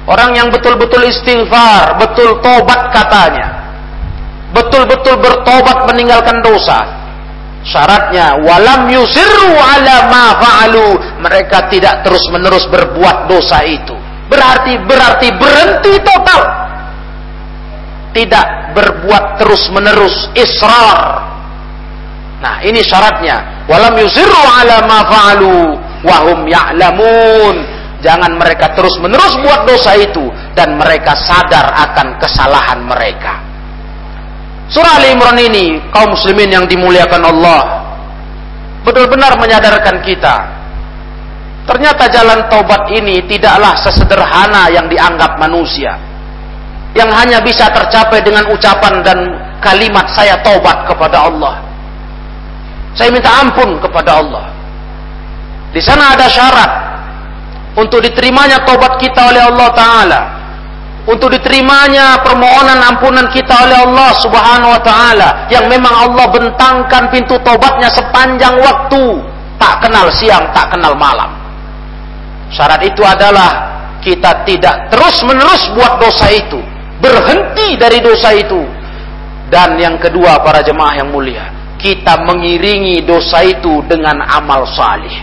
Orang 0.10 0.34
yang 0.34 0.50
betul-betul 0.50 1.06
istighfar, 1.06 2.02
betul 2.02 2.42
tobat 2.42 2.90
katanya. 2.90 3.70
Betul-betul 4.50 5.22
bertobat 5.22 5.86
meninggalkan 5.86 6.42
dosa 6.42 7.05
Syaratnya 7.66 8.46
walam 8.46 8.94
yusirru 8.94 9.58
ala 9.58 9.96
ma 10.14 10.26
fa'alu. 10.38 11.20
Mereka 11.22 11.74
tidak 11.74 12.06
terus-menerus 12.06 12.70
berbuat 12.70 13.26
dosa 13.26 13.66
itu. 13.66 13.98
Berarti 14.30 14.78
berarti 14.86 15.28
berhenti 15.34 15.94
total. 16.06 16.42
Tidak 18.14 18.48
berbuat 18.78 19.42
terus-menerus 19.42 20.30
israr. 20.38 21.26
Nah, 22.40 22.62
ini 22.62 22.86
syaratnya. 22.86 23.66
Walam 23.66 23.98
yusirru 23.98 24.44
ala 24.46 24.86
ma 24.86 25.00
fa'alu 25.10 25.58
wa 26.06 26.18
hum 26.30 26.46
ya'lamun. 26.46 27.56
Jangan 28.06 28.38
mereka 28.38 28.78
terus-menerus 28.78 29.42
buat 29.42 29.66
dosa 29.66 29.98
itu 29.98 30.30
dan 30.54 30.78
mereka 30.78 31.18
sadar 31.18 31.74
akan 31.74 32.22
kesalahan 32.22 32.86
mereka. 32.86 33.45
Surah 34.70 34.98
Ali 34.98 35.14
Imran 35.14 35.38
ini 35.38 35.78
kaum 35.94 36.14
muslimin 36.14 36.50
yang 36.50 36.66
dimuliakan 36.66 37.22
Allah 37.22 37.62
benar-benar 38.82 39.38
menyadarkan 39.38 40.02
kita 40.06 40.36
ternyata 41.66 42.06
jalan 42.10 42.46
taubat 42.50 42.86
ini 42.94 43.22
tidaklah 43.26 43.74
sesederhana 43.82 44.70
yang 44.70 44.86
dianggap 44.86 45.38
manusia 45.42 45.98
yang 46.96 47.12
hanya 47.12 47.44
bisa 47.44 47.68
tercapai 47.70 48.24
dengan 48.24 48.48
ucapan 48.50 49.04
dan 49.04 49.20
kalimat 49.60 50.08
saya 50.16 50.40
taubat 50.40 50.88
kepada 50.88 51.28
Allah. 51.28 51.60
Saya 52.96 53.12
minta 53.12 53.28
ampun 53.44 53.76
kepada 53.84 54.24
Allah. 54.24 54.48
Di 55.76 55.84
sana 55.84 56.16
ada 56.16 56.32
syarat 56.32 56.72
untuk 57.76 58.00
diterimanya 58.00 58.64
taubat 58.64 58.96
kita 58.96 59.28
oleh 59.28 59.44
Allah 59.44 59.70
taala 59.76 60.22
untuk 61.06 61.30
diterimanya 61.30 62.18
permohonan 62.26 62.82
ampunan 62.82 63.30
kita 63.30 63.54
oleh 63.54 63.78
Allah 63.86 64.10
Subhanahu 64.18 64.74
wa 64.74 64.82
taala 64.82 65.30
yang 65.54 65.70
memang 65.70 65.94
Allah 65.94 66.26
bentangkan 66.34 67.14
pintu 67.14 67.38
tobatnya 67.46 67.94
sepanjang 67.94 68.58
waktu. 68.58 69.22
Tak 69.62 69.86
kenal 69.86 70.10
siang 70.10 70.50
tak 70.50 70.74
kenal 70.74 70.98
malam. 70.98 71.30
Syarat 72.50 72.82
itu 72.82 73.06
adalah 73.06 73.78
kita 74.02 74.44
tidak 74.50 74.90
terus-menerus 74.90 75.70
buat 75.78 76.02
dosa 76.02 76.26
itu. 76.34 76.58
Berhenti 76.98 77.78
dari 77.78 78.02
dosa 78.02 78.34
itu. 78.34 78.66
Dan 79.46 79.78
yang 79.78 80.02
kedua 80.02 80.42
para 80.42 80.66
jemaah 80.66 81.06
yang 81.06 81.14
mulia 81.14 81.54
kita 81.78 82.18
mengiringi 82.26 83.06
dosa 83.06 83.46
itu 83.46 83.78
dengan 83.86 84.26
amal 84.26 84.66
salih. 84.74 85.14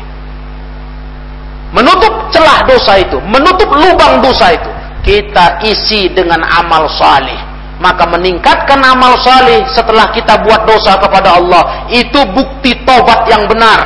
Menutup 1.75 2.31
celah 2.31 2.63
dosa 2.71 3.03
itu 3.03 3.19
menutup 3.27 3.67
lubang 3.67 4.23
dosa 4.23 4.55
itu 4.55 4.71
kita 5.03 5.63
isi 5.67 6.11
dengan 6.15 6.43
amal 6.47 6.87
salih. 6.95 7.51
Maka 7.83 8.07
meningkatkan 8.07 8.79
amal 8.79 9.19
salih 9.19 9.67
setelah 9.75 10.15
kita 10.15 10.39
buat 10.47 10.63
dosa 10.63 11.03
kepada 11.03 11.35
Allah 11.35 11.91
itu 11.91 12.23
bukti 12.31 12.79
tobat 12.87 13.27
yang 13.27 13.51
benar. 13.51 13.81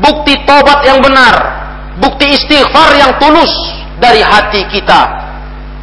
Bukti 0.00 0.40
tobat 0.48 0.80
yang 0.88 0.98
benar. 1.04 1.34
Bukti 2.00 2.32
istighfar 2.32 2.96
yang 2.96 3.12
tulus 3.20 3.52
dari 4.00 4.24
hati 4.24 4.64
kita. 4.72 5.20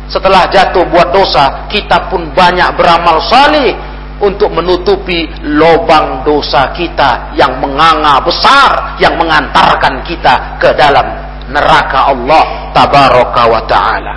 Setelah 0.09 0.49
jatuh 0.49 0.89
buat 0.89 1.13
dosa 1.13 1.69
kita 1.69 2.09
pun 2.09 2.33
banyak 2.33 2.73
beramal 2.73 3.21
salih 3.29 3.77
untuk 4.19 4.51
menutupi 4.51 5.29
lubang 5.45 6.25
dosa 6.25 6.73
kita 6.73 7.37
yang 7.37 7.61
menganga 7.61 8.17
besar 8.25 8.97
yang 8.97 9.15
mengantarkan 9.15 10.01
kita 10.03 10.57
ke 10.57 10.73
dalam 10.75 11.28
neraka 11.49 12.13
Allah 12.13 12.71
tabaraka 12.71 13.43
wa 13.49 13.61
taala. 13.65 14.13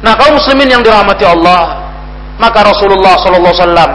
Nah, 0.00 0.12
kaum 0.16 0.40
muslimin 0.40 0.68
yang 0.72 0.82
dirahmati 0.84 1.24
Allah, 1.28 1.92
maka 2.40 2.64
Rasulullah 2.64 3.20
sallallahu 3.20 3.52
alaihi 3.52 3.64
wasallam 3.68 3.90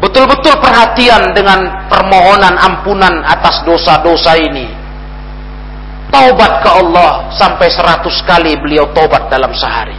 betul-betul 0.00 0.56
perhatian 0.56 1.36
dengan 1.36 1.68
permohonan 1.92 2.56
ampunan 2.56 3.20
atas 3.28 3.60
dosa-dosa 3.68 4.40
ini. 4.40 4.72
Taubat 6.10 6.64
ke 6.64 6.70
Allah 6.72 7.30
sampai 7.38 7.70
seratus 7.70 8.18
kali 8.26 8.56
beliau 8.58 8.88
taubat 8.96 9.30
dalam 9.30 9.52
sehari. 9.54 9.94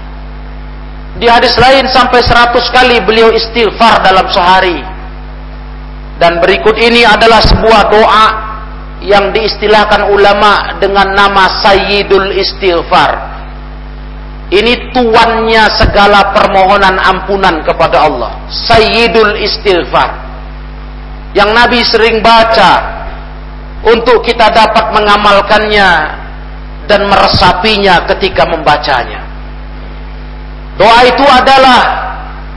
Di 1.21 1.29
hadis 1.29 1.55
lain 1.55 1.87
sampai 1.87 2.19
seratus 2.25 2.67
kali 2.73 2.99
beliau 3.05 3.31
istighfar 3.31 4.01
dalam 4.03 4.27
sehari. 4.27 4.81
Dan 6.19 6.41
berikut 6.43 6.75
ini 6.77 7.05
adalah 7.07 7.39
sebuah 7.39 7.81
doa 7.89 8.50
yang 9.01 9.33
diistilahkan 9.33 10.13
ulama 10.13 10.77
dengan 10.77 11.09
nama 11.17 11.49
Sayyidul 11.65 12.37
Istighfar. 12.37 13.33
Ini 14.51 14.93
tuannya 14.93 15.63
segala 15.79 16.35
permohonan 16.35 17.01
ampunan 17.01 17.65
kepada 17.65 18.05
Allah. 18.05 18.31
Sayyidul 18.51 19.41
Istighfar. 19.41 20.11
Yang 21.33 21.49
Nabi 21.55 21.79
sering 21.87 22.17
baca 22.19 22.71
untuk 23.87 24.21
kita 24.21 24.51
dapat 24.53 24.93
mengamalkannya 24.93 25.89
dan 26.85 27.07
meresapinya 27.07 28.03
ketika 28.13 28.43
membacanya. 28.45 29.23
Doa 30.75 30.99
itu 31.07 31.25
adalah 31.25 31.81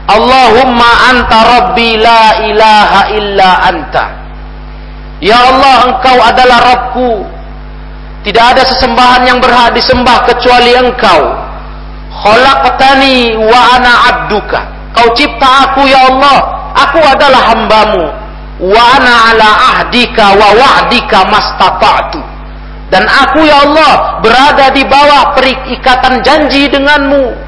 Allahumma 0.04 0.90
anta 1.14 1.38
rabbi 1.46 1.96
la 1.96 2.22
ilaha 2.44 3.00
illa 3.14 3.50
anta 3.64 4.23
Ya 5.24 5.40
Allah 5.40 5.88
engkau 5.88 6.20
adalah 6.20 6.58
Rabbku. 6.68 7.24
Tidak 8.28 8.44
ada 8.44 8.60
sesembahan 8.60 9.24
yang 9.24 9.40
berhak 9.40 9.72
disembah 9.72 10.28
kecuali 10.28 10.76
engkau. 10.76 11.32
Khalaqtani 12.12 13.32
wa 13.40 13.60
ana 13.72 13.92
abduka. 14.12 14.60
Kau 14.92 15.08
cipta 15.16 15.72
aku 15.72 15.88
ya 15.88 16.12
Allah. 16.12 16.38
Aku 16.76 17.00
adalah 17.00 17.56
hambamu. 17.56 18.04
Wa 18.68 18.82
ana 19.00 19.14
ala 19.32 19.48
ahdika 19.72 20.36
wa 20.36 20.48
wa'dika 20.60 21.24
mastata'tu. 21.32 22.20
Dan 22.92 23.08
aku 23.08 23.48
ya 23.48 23.64
Allah 23.64 24.20
berada 24.20 24.76
di 24.76 24.84
bawah 24.84 25.32
perikatan 25.32 26.20
janji 26.20 26.68
denganmu. 26.68 27.43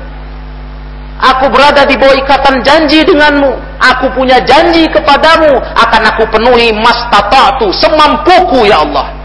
Aku 1.17 1.49
berada 1.49 1.89
di 1.89 1.97
bawah 1.97 2.13
ikatan 2.13 2.61
janji 2.61 3.01
denganmu. 3.01 3.57
Aku 3.81 4.13
punya 4.13 4.37
janji 4.45 4.85
kepadamu 4.93 5.49
akan 5.57 6.03
aku 6.13 6.29
penuhi 6.29 6.77
mastata'tu 6.77 7.73
semampuku 7.73 8.69
ya 8.69 8.85
Allah. 8.85 9.17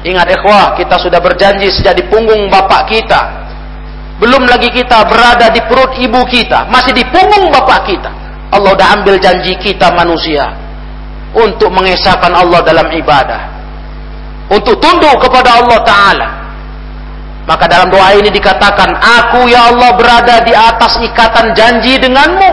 Ingat 0.00 0.26
ikhwah, 0.32 0.74
kita 0.80 0.96
sudah 0.96 1.20
berjanji 1.20 1.70
sejak 1.70 1.94
di 1.94 2.04
punggung 2.08 2.50
bapak 2.50 2.88
kita. 2.88 3.20
Belum 4.18 4.48
lagi 4.48 4.72
kita 4.72 5.06
berada 5.06 5.52
di 5.52 5.60
perut 5.64 5.96
ibu 5.96 6.24
kita, 6.26 6.66
masih 6.72 6.92
di 6.96 7.04
punggung 7.08 7.52
bapak 7.52 7.86
kita. 7.86 8.10
Allah 8.50 8.74
sudah 8.74 8.88
ambil 8.98 9.14
janji 9.22 9.54
kita 9.62 9.94
manusia 9.94 10.50
untuk 11.30 11.70
mengesahkan 11.70 12.34
Allah 12.34 12.58
dalam 12.66 12.90
ibadah 12.90 13.60
untuk 14.50 14.74
tunduk 14.82 15.14
kepada 15.22 15.62
Allah 15.62 15.78
Ta'ala. 15.86 16.28
Maka 17.50 17.66
dalam 17.66 17.90
doa 17.90 18.14
ini 18.14 18.30
dikatakan, 18.30 18.94
Aku 18.94 19.50
ya 19.50 19.74
Allah 19.74 19.90
berada 19.98 20.38
di 20.46 20.54
atas 20.54 21.02
ikatan 21.02 21.50
janji 21.58 21.98
denganmu. 21.98 22.46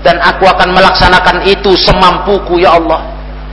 Dan 0.00 0.16
aku 0.24 0.48
akan 0.48 0.72
melaksanakan 0.72 1.44
itu 1.44 1.76
semampuku 1.76 2.64
ya 2.64 2.80
Allah. 2.80 3.04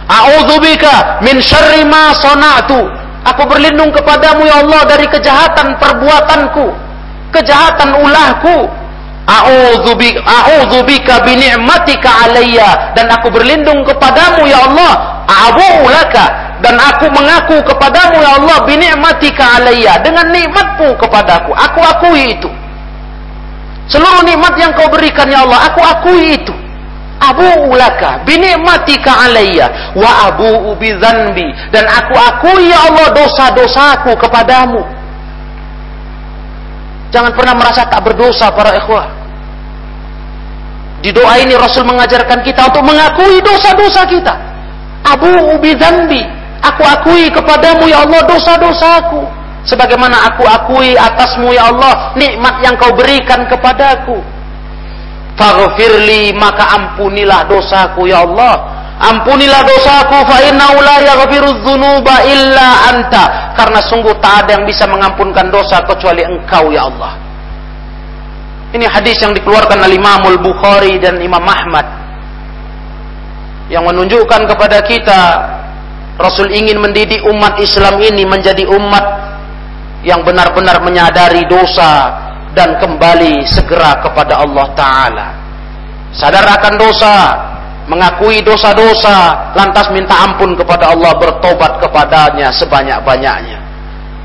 A'udzubika 0.08 1.20
min 1.20 1.44
syarri 1.44 1.84
ma 1.84 2.16
sona'tu. 2.16 2.88
Aku 3.28 3.44
berlindung 3.52 3.92
kepadamu 3.92 4.48
ya 4.48 4.64
Allah 4.64 4.82
dari 4.88 5.12
kejahatan 5.12 5.76
perbuatanku. 5.76 6.72
Kejahatan 7.36 8.00
ulahku. 8.00 8.64
A'udzubika 9.28 11.20
bi 11.28 11.36
ni'matika 11.36 12.32
alayya. 12.32 12.96
Dan 12.96 13.12
aku 13.12 13.28
berlindung 13.28 13.84
kepadamu 13.84 14.48
ya 14.48 14.72
Allah. 14.72 15.20
Laka 15.90 16.49
dan 16.60 16.76
aku 16.76 17.08
mengaku 17.08 17.56
kepadamu 17.64 18.20
ya 18.20 18.36
Allah 18.36 18.58
binikmatika 18.68 19.64
alayya. 19.64 19.96
Dengan 20.04 20.28
nikmatmu 20.28 20.92
kepadaku. 21.00 21.56
Aku 21.56 21.80
akui 21.80 22.36
itu. 22.36 22.52
Seluruh 23.88 24.22
nikmat 24.28 24.54
yang 24.60 24.76
kau 24.76 24.92
berikan 24.92 25.26
ya 25.32 25.48
Allah 25.48 25.72
aku 25.72 25.80
akui 25.80 26.36
itu. 26.36 26.54
Abu 27.20 27.44
ulaka 27.68 28.24
binikmatika 28.24 29.28
alayya 29.28 29.92
wa 29.92 30.32
abu 30.32 30.72
bidzanbi 30.80 31.52
dan 31.68 31.84
aku 31.84 32.16
akui 32.16 32.72
ya 32.72 32.80
Allah 32.92 33.08
dosa-dosaku 33.12 34.16
kepadamu. 34.20 34.80
Jangan 37.12 37.32
pernah 37.36 37.56
merasa 37.60 37.88
tak 37.88 38.04
berdosa 38.08 38.48
para 38.56 38.78
ikhwah. 38.78 39.08
Di 41.00 41.12
doa 41.16 41.40
ini 41.40 41.56
Rasul 41.56 41.88
mengajarkan 41.88 42.40
kita 42.44 42.72
untuk 42.72 42.84
mengakui 42.84 43.40
dosa-dosa 43.44 44.04
kita. 44.08 44.36
Abu 45.08 45.60
bidzanbi 45.60 46.39
Aku 46.60 46.84
akui 46.84 47.32
kepadamu 47.32 47.88
ya 47.88 48.04
Allah 48.04 48.22
dosa-dosaku. 48.28 49.22
Sebagaimana 49.64 50.34
aku 50.34 50.44
akui 50.48 50.96
atasmu 50.96 51.52
ya 51.52 51.72
Allah 51.72 52.16
nikmat 52.16 52.64
yang 52.64 52.76
kau 52.76 52.92
berikan 52.96 53.48
kepadaku. 53.48 54.20
Faghfirli 55.40 56.36
maka 56.36 56.76
ampunilah 56.76 57.48
dosaku 57.48 58.12
ya 58.12 58.28
Allah. 58.28 58.76
Ampunilah 59.00 59.64
dosaku 59.64 60.28
fa 60.28 60.38
innahu 60.44 60.84
la 60.84 60.98
yaghfiru 61.00 61.64
dzunuba 61.64 62.28
illa 62.28 62.92
anta. 62.92 63.56
Karena 63.56 63.80
sungguh 63.80 64.12
tak 64.20 64.44
ada 64.44 64.60
yang 64.60 64.68
bisa 64.68 64.84
mengampunkan 64.92 65.48
dosa 65.48 65.80
kecuali 65.88 66.28
Engkau 66.28 66.76
ya 66.76 66.84
Allah. 66.84 67.16
Ini 68.76 68.86
hadis 68.86 69.18
yang 69.24 69.32
dikeluarkan 69.34 69.80
oleh 69.82 69.98
Imam 69.98 70.22
Al-Bukhari 70.28 71.00
dan 71.02 71.18
Imam 71.24 71.42
Ahmad 71.42 71.88
yang 73.70 73.86
menunjukkan 73.86 74.50
kepada 74.50 74.82
kita 74.86 75.22
Rasul 76.20 76.52
ingin 76.52 76.84
mendidik 76.84 77.24
umat 77.24 77.56
Islam 77.64 77.96
ini 78.04 78.28
menjadi 78.28 78.68
umat 78.68 79.06
yang 80.04 80.20
benar-benar 80.28 80.84
menyadari 80.84 81.48
dosa 81.48 82.12
dan 82.52 82.76
kembali 82.76 83.48
segera 83.48 84.04
kepada 84.04 84.44
Allah 84.44 84.68
Ta'ala. 84.76 85.28
Sadar 86.12 86.44
akan 86.44 86.74
dosa, 86.76 87.16
mengakui 87.88 88.44
dosa-dosa, 88.44 89.50
lantas 89.56 89.88
minta 89.96 90.28
ampun 90.28 90.60
kepada 90.60 90.92
Allah, 90.92 91.16
bertobat 91.16 91.80
kepadanya 91.80 92.52
sebanyak-banyaknya. 92.52 93.60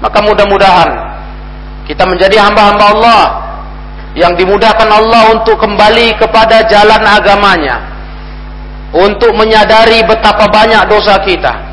Maka 0.02 0.18
mudah-mudahan 0.18 0.90
kita 1.86 2.02
menjadi 2.04 2.42
hamba-hamba 2.42 2.84
Allah 2.90 3.22
yang 4.18 4.34
dimudahkan 4.34 4.88
Allah 4.88 5.30
untuk 5.30 5.56
kembali 5.62 6.18
kepada 6.18 6.66
jalan 6.66 7.02
agamanya, 7.06 7.76
untuk 8.90 9.30
menyadari 9.36 10.04
betapa 10.04 10.48
banyak 10.48 10.84
dosa 10.88 11.18
kita, 11.24 11.63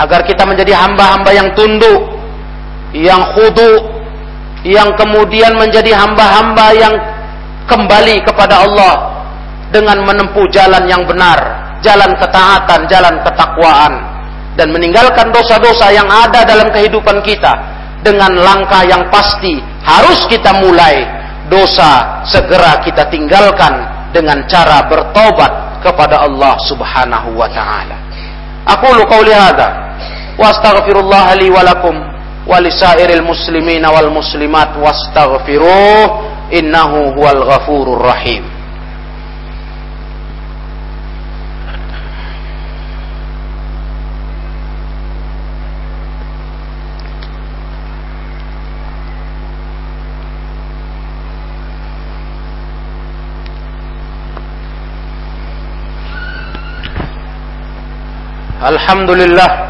agar 0.00 0.24
kita 0.24 0.48
menjadi 0.48 0.72
hamba-hamba 0.72 1.30
yang 1.36 1.48
tunduk, 1.52 2.00
yang 2.96 3.20
khudu, 3.36 3.72
yang 4.64 4.88
kemudian 4.96 5.56
menjadi 5.60 5.92
hamba-hamba 5.92 6.66
yang 6.76 6.94
kembali 7.68 8.24
kepada 8.24 8.64
Allah 8.64 8.94
dengan 9.70 10.02
menempuh 10.02 10.48
jalan 10.50 10.84
yang 10.88 11.04
benar, 11.04 11.38
jalan 11.84 12.10
ketaatan, 12.16 12.88
jalan 12.88 13.14
ketakwaan 13.22 13.92
dan 14.58 14.68
meninggalkan 14.74 15.30
dosa-dosa 15.30 15.92
yang 15.94 16.08
ada 16.10 16.42
dalam 16.42 16.68
kehidupan 16.72 17.22
kita 17.22 17.52
dengan 18.00 18.32
langkah 18.40 18.82
yang 18.82 19.06
pasti 19.12 19.60
harus 19.84 20.24
kita 20.26 20.56
mulai 20.58 21.04
dosa 21.52 22.24
segera 22.24 22.80
kita 22.80 23.06
tinggalkan 23.12 23.72
dengan 24.10 24.42
cara 24.50 24.84
bertobat 24.90 25.82
kepada 25.84 26.26
Allah 26.26 26.58
Subhanahu 26.66 27.36
wa 27.36 27.48
taala. 27.48 27.96
Aku 28.76 28.92
lu 28.92 29.04
qauli 29.08 29.32
الله 31.00 31.34
لي 31.34 31.50
ولكم 31.50 31.94
ولسائر 32.46 33.10
المسلمين 33.18 33.86
والمسلمات 33.86 34.68
واستغفروه 34.76 36.20
إنه 36.52 37.14
هو 37.18 37.30
الغفور 37.30 37.96
الرحيم. 37.96 38.44
الحمد 58.60 59.10
لله 59.10 59.69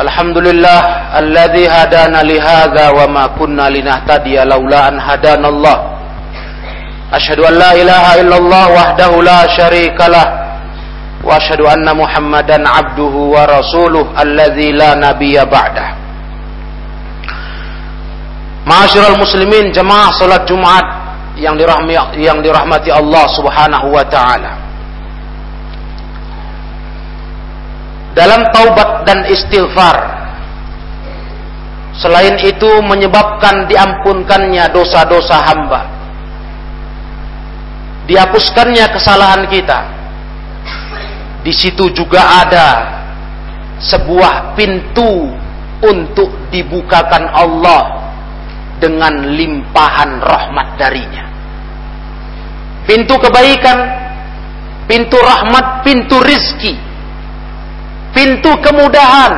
الحمد 0.00 0.38
لله 0.38 0.80
الذي 1.18 1.68
هدانا 1.68 2.22
لهذا 2.22 2.88
وما 2.90 3.26
كنا 3.26 3.68
لنهتدي 3.68 4.36
لولا 4.44 4.88
أن 4.88 5.00
هدانا 5.00 5.48
الله 5.48 5.78
أشهد 7.12 7.40
أن 7.40 7.54
لا 7.54 7.72
إله 7.72 8.20
إلا 8.20 8.36
الله 8.36 8.64
وحده 8.72 9.22
لا 9.22 9.46
شريك 9.56 10.00
له 10.00 10.26
وأشهد 11.24 11.60
أن 11.60 11.96
محمدا 11.96 12.68
عبده 12.68 13.14
ورسوله 13.36 14.06
الذي 14.22 14.72
لا 14.72 14.94
نبي 14.94 15.44
بعده 15.44 15.88
Ma'asyiral 18.62 19.18
muslimin 19.18 19.74
jemaah 19.74 20.14
salat 20.14 20.46
Jumat 20.46 20.86
yang 21.34 21.58
dirahmati 21.58 22.14
yang 22.22 22.38
dirahmati 22.38 22.94
Allah 22.94 23.26
Subhanahu 23.34 23.90
wa 23.90 24.06
taala. 24.06 24.61
Dalam 28.12 28.48
taubat 28.52 29.08
dan 29.08 29.24
istighfar. 29.28 30.20
Selain 31.92 32.40
itu 32.40 32.70
menyebabkan 32.84 33.68
diampunkannya 33.68 34.64
dosa-dosa 34.72 35.36
hamba. 35.44 35.80
Dihapuskannya 38.08 38.86
kesalahan 38.96 39.44
kita. 39.48 39.80
Di 41.44 41.52
situ 41.52 41.92
juga 41.92 42.46
ada 42.46 42.68
sebuah 43.82 44.56
pintu 44.56 45.28
untuk 45.82 46.30
dibukakan 46.48 47.28
Allah 47.28 47.82
dengan 48.78 49.30
limpahan 49.30 50.22
rahmat 50.22 50.68
darinya. 50.78 51.24
Pintu 52.82 53.14
kebaikan, 53.20 53.78
pintu 54.90 55.18
rahmat, 55.18 55.86
pintu 55.86 56.18
rizki 56.22 56.91
pintu 58.12 58.52
kemudahan 58.60 59.32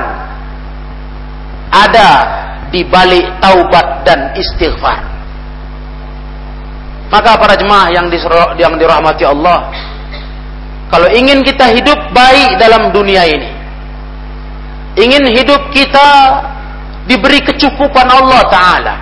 ada 1.75 2.11
di 2.71 2.83
balik 2.87 3.27
taubat 3.39 4.07
dan 4.07 4.35
istighfar. 4.35 4.99
Maka 7.11 7.39
para 7.39 7.55
jemaah 7.55 7.95
yang 7.95 8.11
yang 8.59 8.75
dirahmati 8.75 9.23
Allah, 9.23 9.71
kalau 10.91 11.07
ingin 11.11 11.47
kita 11.47 11.71
hidup 11.71 11.99
baik 12.11 12.59
dalam 12.59 12.91
dunia 12.91 13.23
ini, 13.27 13.51
ingin 14.99 15.23
hidup 15.31 15.71
kita 15.71 16.07
diberi 17.07 17.39
kecukupan 17.47 18.11
Allah 18.11 18.43
Ta'ala, 18.51 18.95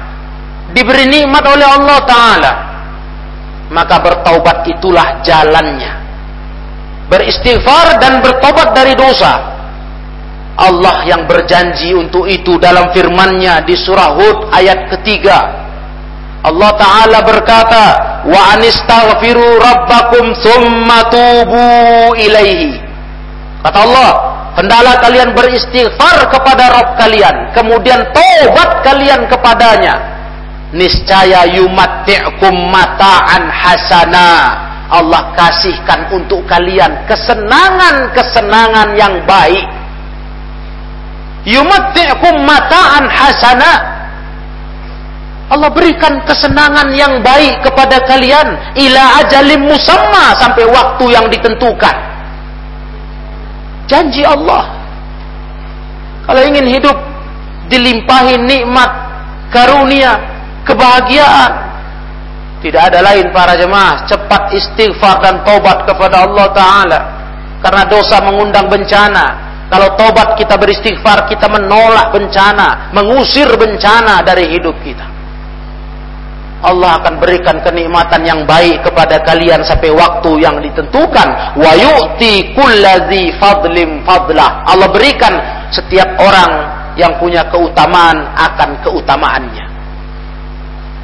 diberi 0.77 1.09
nikmat 1.09 1.45
oleh 1.49 1.65
Allah 1.65 1.99
Ta'ala, 2.05 2.53
maka 3.73 3.97
bertaubat 4.05 4.69
itulah 4.69 5.25
jalannya. 5.25 6.05
Beristighfar 7.09 8.01
dan 8.01 8.25
bertobat 8.25 8.73
dari 8.73 8.97
dosa 8.97 9.52
Allah 10.53 11.09
yang 11.09 11.25
berjanji 11.25 11.97
untuk 11.97 12.29
itu 12.29 12.61
dalam 12.61 12.93
firman-Nya 12.93 13.65
di 13.65 13.73
surah 13.73 14.11
Hud 14.21 14.39
ayat 14.53 14.93
ketiga. 14.93 15.39
Allah 16.43 16.71
Ta'ala 16.77 17.19
berkata, 17.25 17.85
Wa 18.29 18.59
anistaghfiru 18.59 19.63
rabbakum 19.63 20.37
summa 20.37 21.09
tubu 21.09 22.13
ilaihi. 22.21 22.83
Kata 23.63 23.79
Allah, 23.81 24.11
hendaklah 24.59 24.99
kalian 25.01 25.31
beristighfar 25.33 26.29
kepada 26.29 26.65
Rabb 26.75 26.99
kalian, 26.99 27.37
kemudian 27.57 28.03
tobat 28.11 28.83
kalian 28.85 29.25
kepadanya. 29.31 29.95
Niscaya 30.75 31.47
yumatti'kum 31.49 32.53
mata'an 32.69 33.49
hasana. 33.49 34.31
Allah 34.93 35.33
kasihkan 35.33 36.13
untuk 36.13 36.45
kalian 36.45 37.09
kesenangan-kesenangan 37.09 38.93
yang 38.93 39.25
baik 39.25 39.65
yumatti'kum 41.47 42.35
mata'an 42.47 43.05
hasana. 43.11 43.73
Allah 45.53 45.69
berikan 45.69 46.17
kesenangan 46.25 46.89
yang 46.97 47.21
baik 47.21 47.61
kepada 47.61 48.01
kalian 48.09 48.57
ila 48.73 49.03
ajalim 49.21 49.69
musamma 49.69 50.33
sampai 50.41 50.65
waktu 50.65 51.05
yang 51.13 51.29
ditentukan. 51.29 51.97
Janji 53.85 54.25
Allah. 54.25 54.65
Kalau 56.25 56.41
ingin 56.41 56.73
hidup 56.73 56.97
dilimpahi 57.69 58.41
nikmat 58.41 58.89
karunia 59.53 60.17
kebahagiaan 60.65 61.53
tidak 62.63 62.95
ada 62.95 63.03
lain 63.03 63.27
para 63.35 63.59
jemaah 63.59 64.07
cepat 64.07 64.55
istighfar 64.55 65.19
dan 65.19 65.43
tobat 65.43 65.83
kepada 65.83 66.25
Allah 66.25 66.47
taala. 66.55 67.01
Karena 67.59 67.83
dosa 67.91 68.23
mengundang 68.23 68.71
bencana 68.71 69.52
kalau 69.73 69.97
tobat 69.97 70.37
kita 70.37 70.61
beristighfar, 70.61 71.25
kita 71.33 71.49
menolak 71.49 72.13
bencana, 72.13 72.93
mengusir 72.93 73.49
bencana 73.57 74.21
dari 74.21 74.53
hidup 74.53 74.77
kita. 74.85 75.09
Allah 76.63 77.01
akan 77.01 77.17
berikan 77.17 77.57
kenikmatan 77.65 78.21
yang 78.23 78.45
baik 78.45 78.85
kepada 78.85 79.25
kalian 79.25 79.65
sampai 79.65 79.89
waktu 79.89 80.45
yang 80.45 80.61
ditentukan. 80.61 81.57
Wa 81.57 81.73
yu'ti 81.73 82.53
kullazi 82.53 83.33
fadlim 83.41 84.05
fadlah. 84.05 84.61
Allah 84.69 84.93
berikan 84.93 85.41
setiap 85.73 86.21
orang 86.21 86.53
yang 87.01 87.17
punya 87.17 87.41
keutamaan 87.49 88.29
akan 88.37 88.77
keutamaannya. 88.85 89.67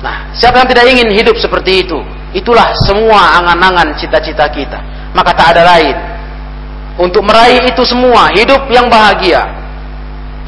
Nah, 0.05 0.29
siapa 0.37 0.61
yang 0.61 0.69
tidak 0.69 0.87
ingin 0.93 1.09
hidup 1.11 1.41
seperti 1.41 1.89
itu? 1.89 1.99
Itulah 2.37 2.71
semua 2.85 3.41
angan-angan 3.41 3.97
cita-cita 3.97 4.45
kita. 4.53 4.79
Maka 5.17 5.33
tak 5.33 5.57
ada 5.57 5.65
lain 5.65 6.18
untuk 6.99 7.23
meraih 7.23 7.63
itu 7.71 7.87
semua. 7.87 8.35
Hidup 8.35 8.67
yang 8.69 8.91
bahagia. 8.91 9.47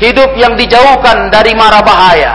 Hidup 0.02 0.34
yang 0.34 0.58
dijauhkan 0.58 1.30
dari 1.30 1.54
mara 1.54 1.78
bahaya. 1.80 2.34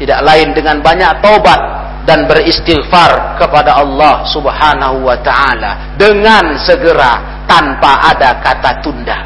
Tidak 0.00 0.24
lain 0.24 0.56
dengan 0.56 0.80
banyak 0.80 1.20
taubat 1.20 1.60
dan 2.08 2.24
beristighfar 2.24 3.36
kepada 3.36 3.76
Allah 3.76 4.24
Subhanahu 4.32 5.04
wa 5.04 5.18
taala 5.20 5.92
dengan 6.00 6.56
segera 6.56 7.44
tanpa 7.44 8.00
ada 8.08 8.40
kata 8.40 8.80
tunda. 8.80 9.18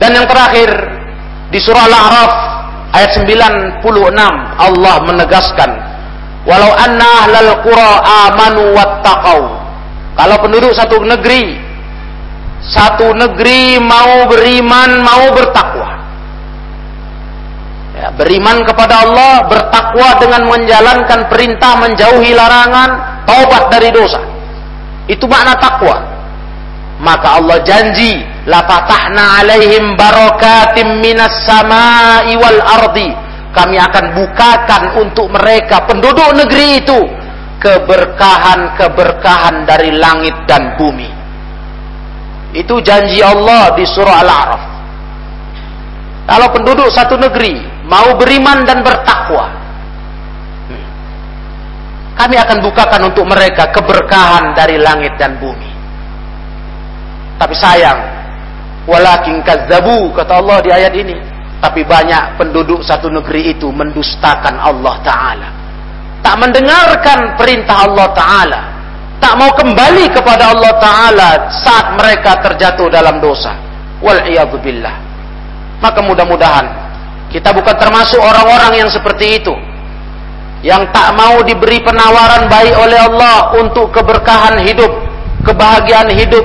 Dan 0.00 0.16
yang 0.16 0.24
terakhir 0.24 0.70
di 1.52 1.58
surah 1.60 1.84
Al-A'raf 1.84 2.32
ayat 2.96 3.10
96 3.18 3.84
Allah 4.56 4.94
menegaskan 5.04 5.70
walau 6.48 6.72
anna 6.78 7.28
ahlal 7.28 7.52
qura 7.60 7.90
amanu 8.30 8.72
wattaqau. 8.72 9.40
Kalau 10.16 10.36
penduduk 10.40 10.72
satu 10.72 11.02
negeri 11.02 11.67
satu 12.62 13.14
negeri 13.14 13.78
mau 13.78 14.26
beriman, 14.26 14.98
mau 15.00 15.30
bertakwa. 15.30 15.88
Ya, 17.98 18.14
beriman 18.14 18.62
kepada 18.62 19.02
Allah, 19.02 19.42
bertakwa 19.50 20.14
dengan 20.22 20.46
menjalankan 20.46 21.26
perintah, 21.26 21.74
menjauhi 21.82 22.30
larangan, 22.30 22.94
taubat 23.26 23.74
dari 23.74 23.90
dosa. 23.90 24.22
Itu 25.10 25.26
makna 25.26 25.58
takwa. 25.58 25.98
Maka 27.02 27.42
Allah 27.42 27.58
janji, 27.66 28.22
la 28.46 28.62
fatahna 28.66 29.38
alaihim 29.42 29.98
barakatim 29.98 31.02
minas 31.02 31.42
sama'i 31.46 32.36
wal 32.38 32.62
ardi. 32.62 33.10
Kami 33.50 33.78
akan 33.82 34.14
bukakan 34.14 34.82
untuk 35.02 35.26
mereka 35.34 35.82
penduduk 35.88 36.34
negeri 36.38 36.78
itu 36.78 37.02
keberkahan-keberkahan 37.58 39.66
dari 39.66 39.90
langit 39.98 40.38
dan 40.46 40.78
bumi. 40.78 41.17
Itu 42.56 42.80
janji 42.80 43.20
Allah 43.20 43.76
di 43.76 43.84
surah 43.84 44.24
Al-A'raf. 44.24 44.62
Kalau 46.28 46.48
penduduk 46.52 46.88
satu 46.92 47.16
negeri 47.16 47.60
mau 47.88 48.16
beriman 48.16 48.64
dan 48.64 48.80
bertakwa, 48.84 49.48
kami 52.16 52.36
akan 52.36 52.58
bukakan 52.64 53.00
untuk 53.08 53.24
mereka 53.28 53.68
keberkahan 53.72 54.52
dari 54.56 54.80
langit 54.80 55.16
dan 55.20 55.36
bumi. 55.40 55.70
Tapi 57.38 57.54
sayang, 57.54 58.00
walakin 58.88 59.44
kazzabu 59.44 60.12
kata 60.16 60.40
Allah 60.40 60.58
di 60.64 60.70
ayat 60.72 60.92
ini. 60.96 61.16
Tapi 61.58 61.82
banyak 61.82 62.38
penduduk 62.38 62.86
satu 62.86 63.10
negeri 63.10 63.50
itu 63.50 63.66
mendustakan 63.74 64.62
Allah 64.62 64.94
Ta'ala. 65.02 65.48
Tak 66.22 66.34
mendengarkan 66.38 67.34
perintah 67.34 67.82
Allah 67.82 68.08
Ta'ala 68.14 68.77
tak 69.18 69.34
mau 69.34 69.50
kembali 69.54 70.14
kepada 70.14 70.54
Allah 70.54 70.72
Ta'ala 70.78 71.30
saat 71.50 71.94
mereka 71.98 72.38
terjatuh 72.42 72.86
dalam 72.90 73.18
dosa. 73.18 73.54
Wal'iyadzubillah. 73.98 74.94
Maka 75.82 76.00
mudah-mudahan 76.02 76.66
kita 77.28 77.52
bukan 77.52 77.76
termasuk 77.76 78.18
orang-orang 78.18 78.82
yang 78.82 78.90
seperti 78.90 79.42
itu. 79.42 79.54
Yang 80.62 80.90
tak 80.90 81.14
mau 81.14 81.38
diberi 81.46 81.78
penawaran 81.82 82.50
baik 82.50 82.74
oleh 82.78 82.98
Allah 82.98 83.54
untuk 83.58 83.94
keberkahan 83.94 84.58
hidup, 84.66 84.90
kebahagiaan 85.46 86.10
hidup 86.10 86.42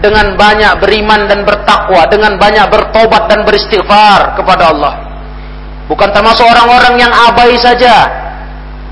dengan 0.00 0.32
banyak 0.36 0.80
beriman 0.80 1.28
dan 1.28 1.44
bertakwa, 1.44 2.08
dengan 2.08 2.40
banyak 2.40 2.68
bertobat 2.72 3.28
dan 3.28 3.44
beristighfar 3.44 4.36
kepada 4.36 4.72
Allah. 4.72 4.94
Bukan 5.88 6.08
termasuk 6.08 6.44
orang-orang 6.44 6.96
yang 6.96 7.12
abai 7.12 7.52
saja, 7.60 8.08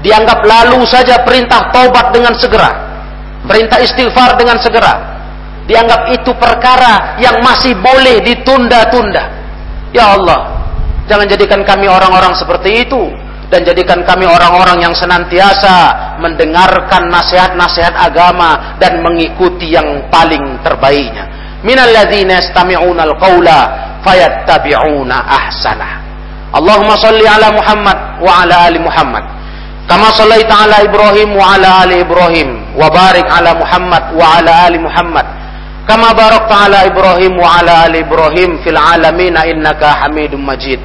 dianggap 0.05 0.45
lalu 0.45 0.85
saja 0.85 1.25
perintah 1.25 1.73
tobat 1.73 2.13
dengan 2.13 2.37
segera 2.37 2.82
Perintah 3.43 3.83
istighfar 3.83 4.39
dengan 4.39 4.59
segera. 4.63 4.95
Dianggap 5.67 6.11
itu 6.15 6.31
perkara 6.39 7.19
yang 7.23 7.43
masih 7.43 7.75
boleh 7.79 8.23
ditunda-tunda. 8.23 9.25
Ya 9.95 10.15
Allah, 10.15 10.63
jangan 11.07 11.27
jadikan 11.27 11.63
kami 11.63 11.87
orang-orang 11.87 12.35
seperti 12.35 12.87
itu 12.87 13.03
dan 13.53 13.69
jadikan 13.69 14.01
kami 14.09 14.25
orang-orang 14.25 14.81
yang 14.81 14.97
senantiasa 14.97 15.93
mendengarkan 16.25 17.13
nasihat-nasihat 17.13 17.93
agama 17.93 18.81
dan 18.81 19.05
mengikuti 19.05 19.77
yang 19.77 20.09
paling 20.09 20.57
terbaiknya. 20.65 21.29
Minalladzina 21.61 22.41
yastami'una 22.41 23.05
al-qaula 23.05 23.59
fayattabi'una 24.01 25.17
ahsanah. 25.29 25.93
Allahumma 26.53 26.97
salli 26.97 27.29
ala 27.29 27.53
Muhammad 27.53 27.99
wa 28.25 28.33
ala 28.41 28.73
ali 28.73 28.81
Muhammad. 28.81 29.25
Sallaita 30.01 30.55
ala 30.65 30.83
Ibrahim 30.85 31.37
wa 31.37 31.55
ala 31.55 31.81
ali 31.83 32.01
Ibrahim 32.01 32.63
وبارك 32.73 33.33
على 33.33 33.55
محمد 33.55 34.03
وعلى 34.17 34.67
آل 34.69 34.81
محمد. 34.81 35.27
كما 35.89 36.13
باركت 36.13 36.53
على 36.53 36.87
إبراهيم 36.87 37.39
وعلى 37.39 37.87
آل 37.87 37.97
إبراهيم 37.97 38.65
في 38.65 38.71
العالمين 38.71 39.37
إنك 39.37 39.85
حميد 39.85 40.35
مجيد. 40.35 40.81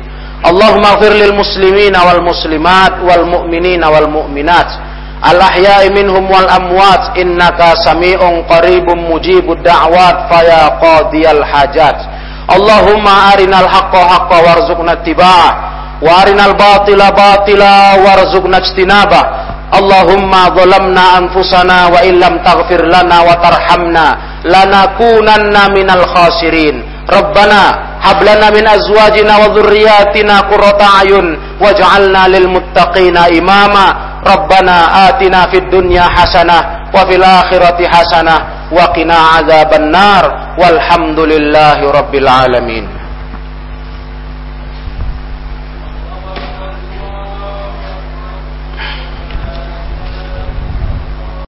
اللهم 0.45 0.85
اغفر 0.85 1.09
للمسلمين 1.09 1.95
والمسلمات 1.97 2.91
والمؤمنين 3.07 3.83
والمؤمنات. 3.83 4.69
الأحياء 5.31 5.89
منهم 5.89 6.31
والأموات. 6.31 7.17
إنك 7.17 7.73
سميع 7.85 8.19
قريب 8.49 8.87
مجيب 8.91 9.51
الدعوات. 9.51 10.17
فيا 10.33 10.67
قاضي 10.67 11.31
الحاجات. 11.31 11.99
اللهم 12.55 13.07
أرنا 13.07 13.59
الحق 13.59 13.95
حقا 13.95 14.37
وارزقنا 14.37 14.91
اتباعه. 14.91 15.66
وارنا 16.01 16.45
الباطل 16.45 17.11
باطلا 17.11 17.75
وارزقنا 18.03 18.57
اجتنابه. 18.57 19.23
اللهم 19.79 20.31
ظلمنا 20.31 21.05
أنفسنا 21.17 21.87
وإن 21.93 22.13
لم 22.19 22.33
تغفر 22.47 22.81
لنا 22.85 23.17
وترحمنا 23.21 24.17
لنكونن 24.45 25.55
من 25.77 25.89
الخاسرين. 25.89 26.75
ربنا 27.13 27.61
هب 28.01 28.23
لنا 28.23 28.47
من 28.49 28.67
أزواجنا 28.67 29.37
وذرياتنا 29.37 30.39
قرة 30.39 30.81
أعين 30.97 31.27
واجعلنا 31.61 32.27
للمتقين 32.27 33.17
إماما. 33.17 33.87
ربنا 34.33 35.07
آتنا 35.09 35.41
في 35.51 35.57
الدنيا 35.57 36.05
حسنة 36.15 36.59
وفي 36.95 37.15
الآخرة 37.15 37.79
حسنة 37.87 38.35
وقنا 38.71 39.17
عذاب 39.33 39.73
النار. 39.73 40.23
والحمد 40.57 41.19
لله 41.19 41.91
رب 41.91 42.15
العالمين. 42.15 42.96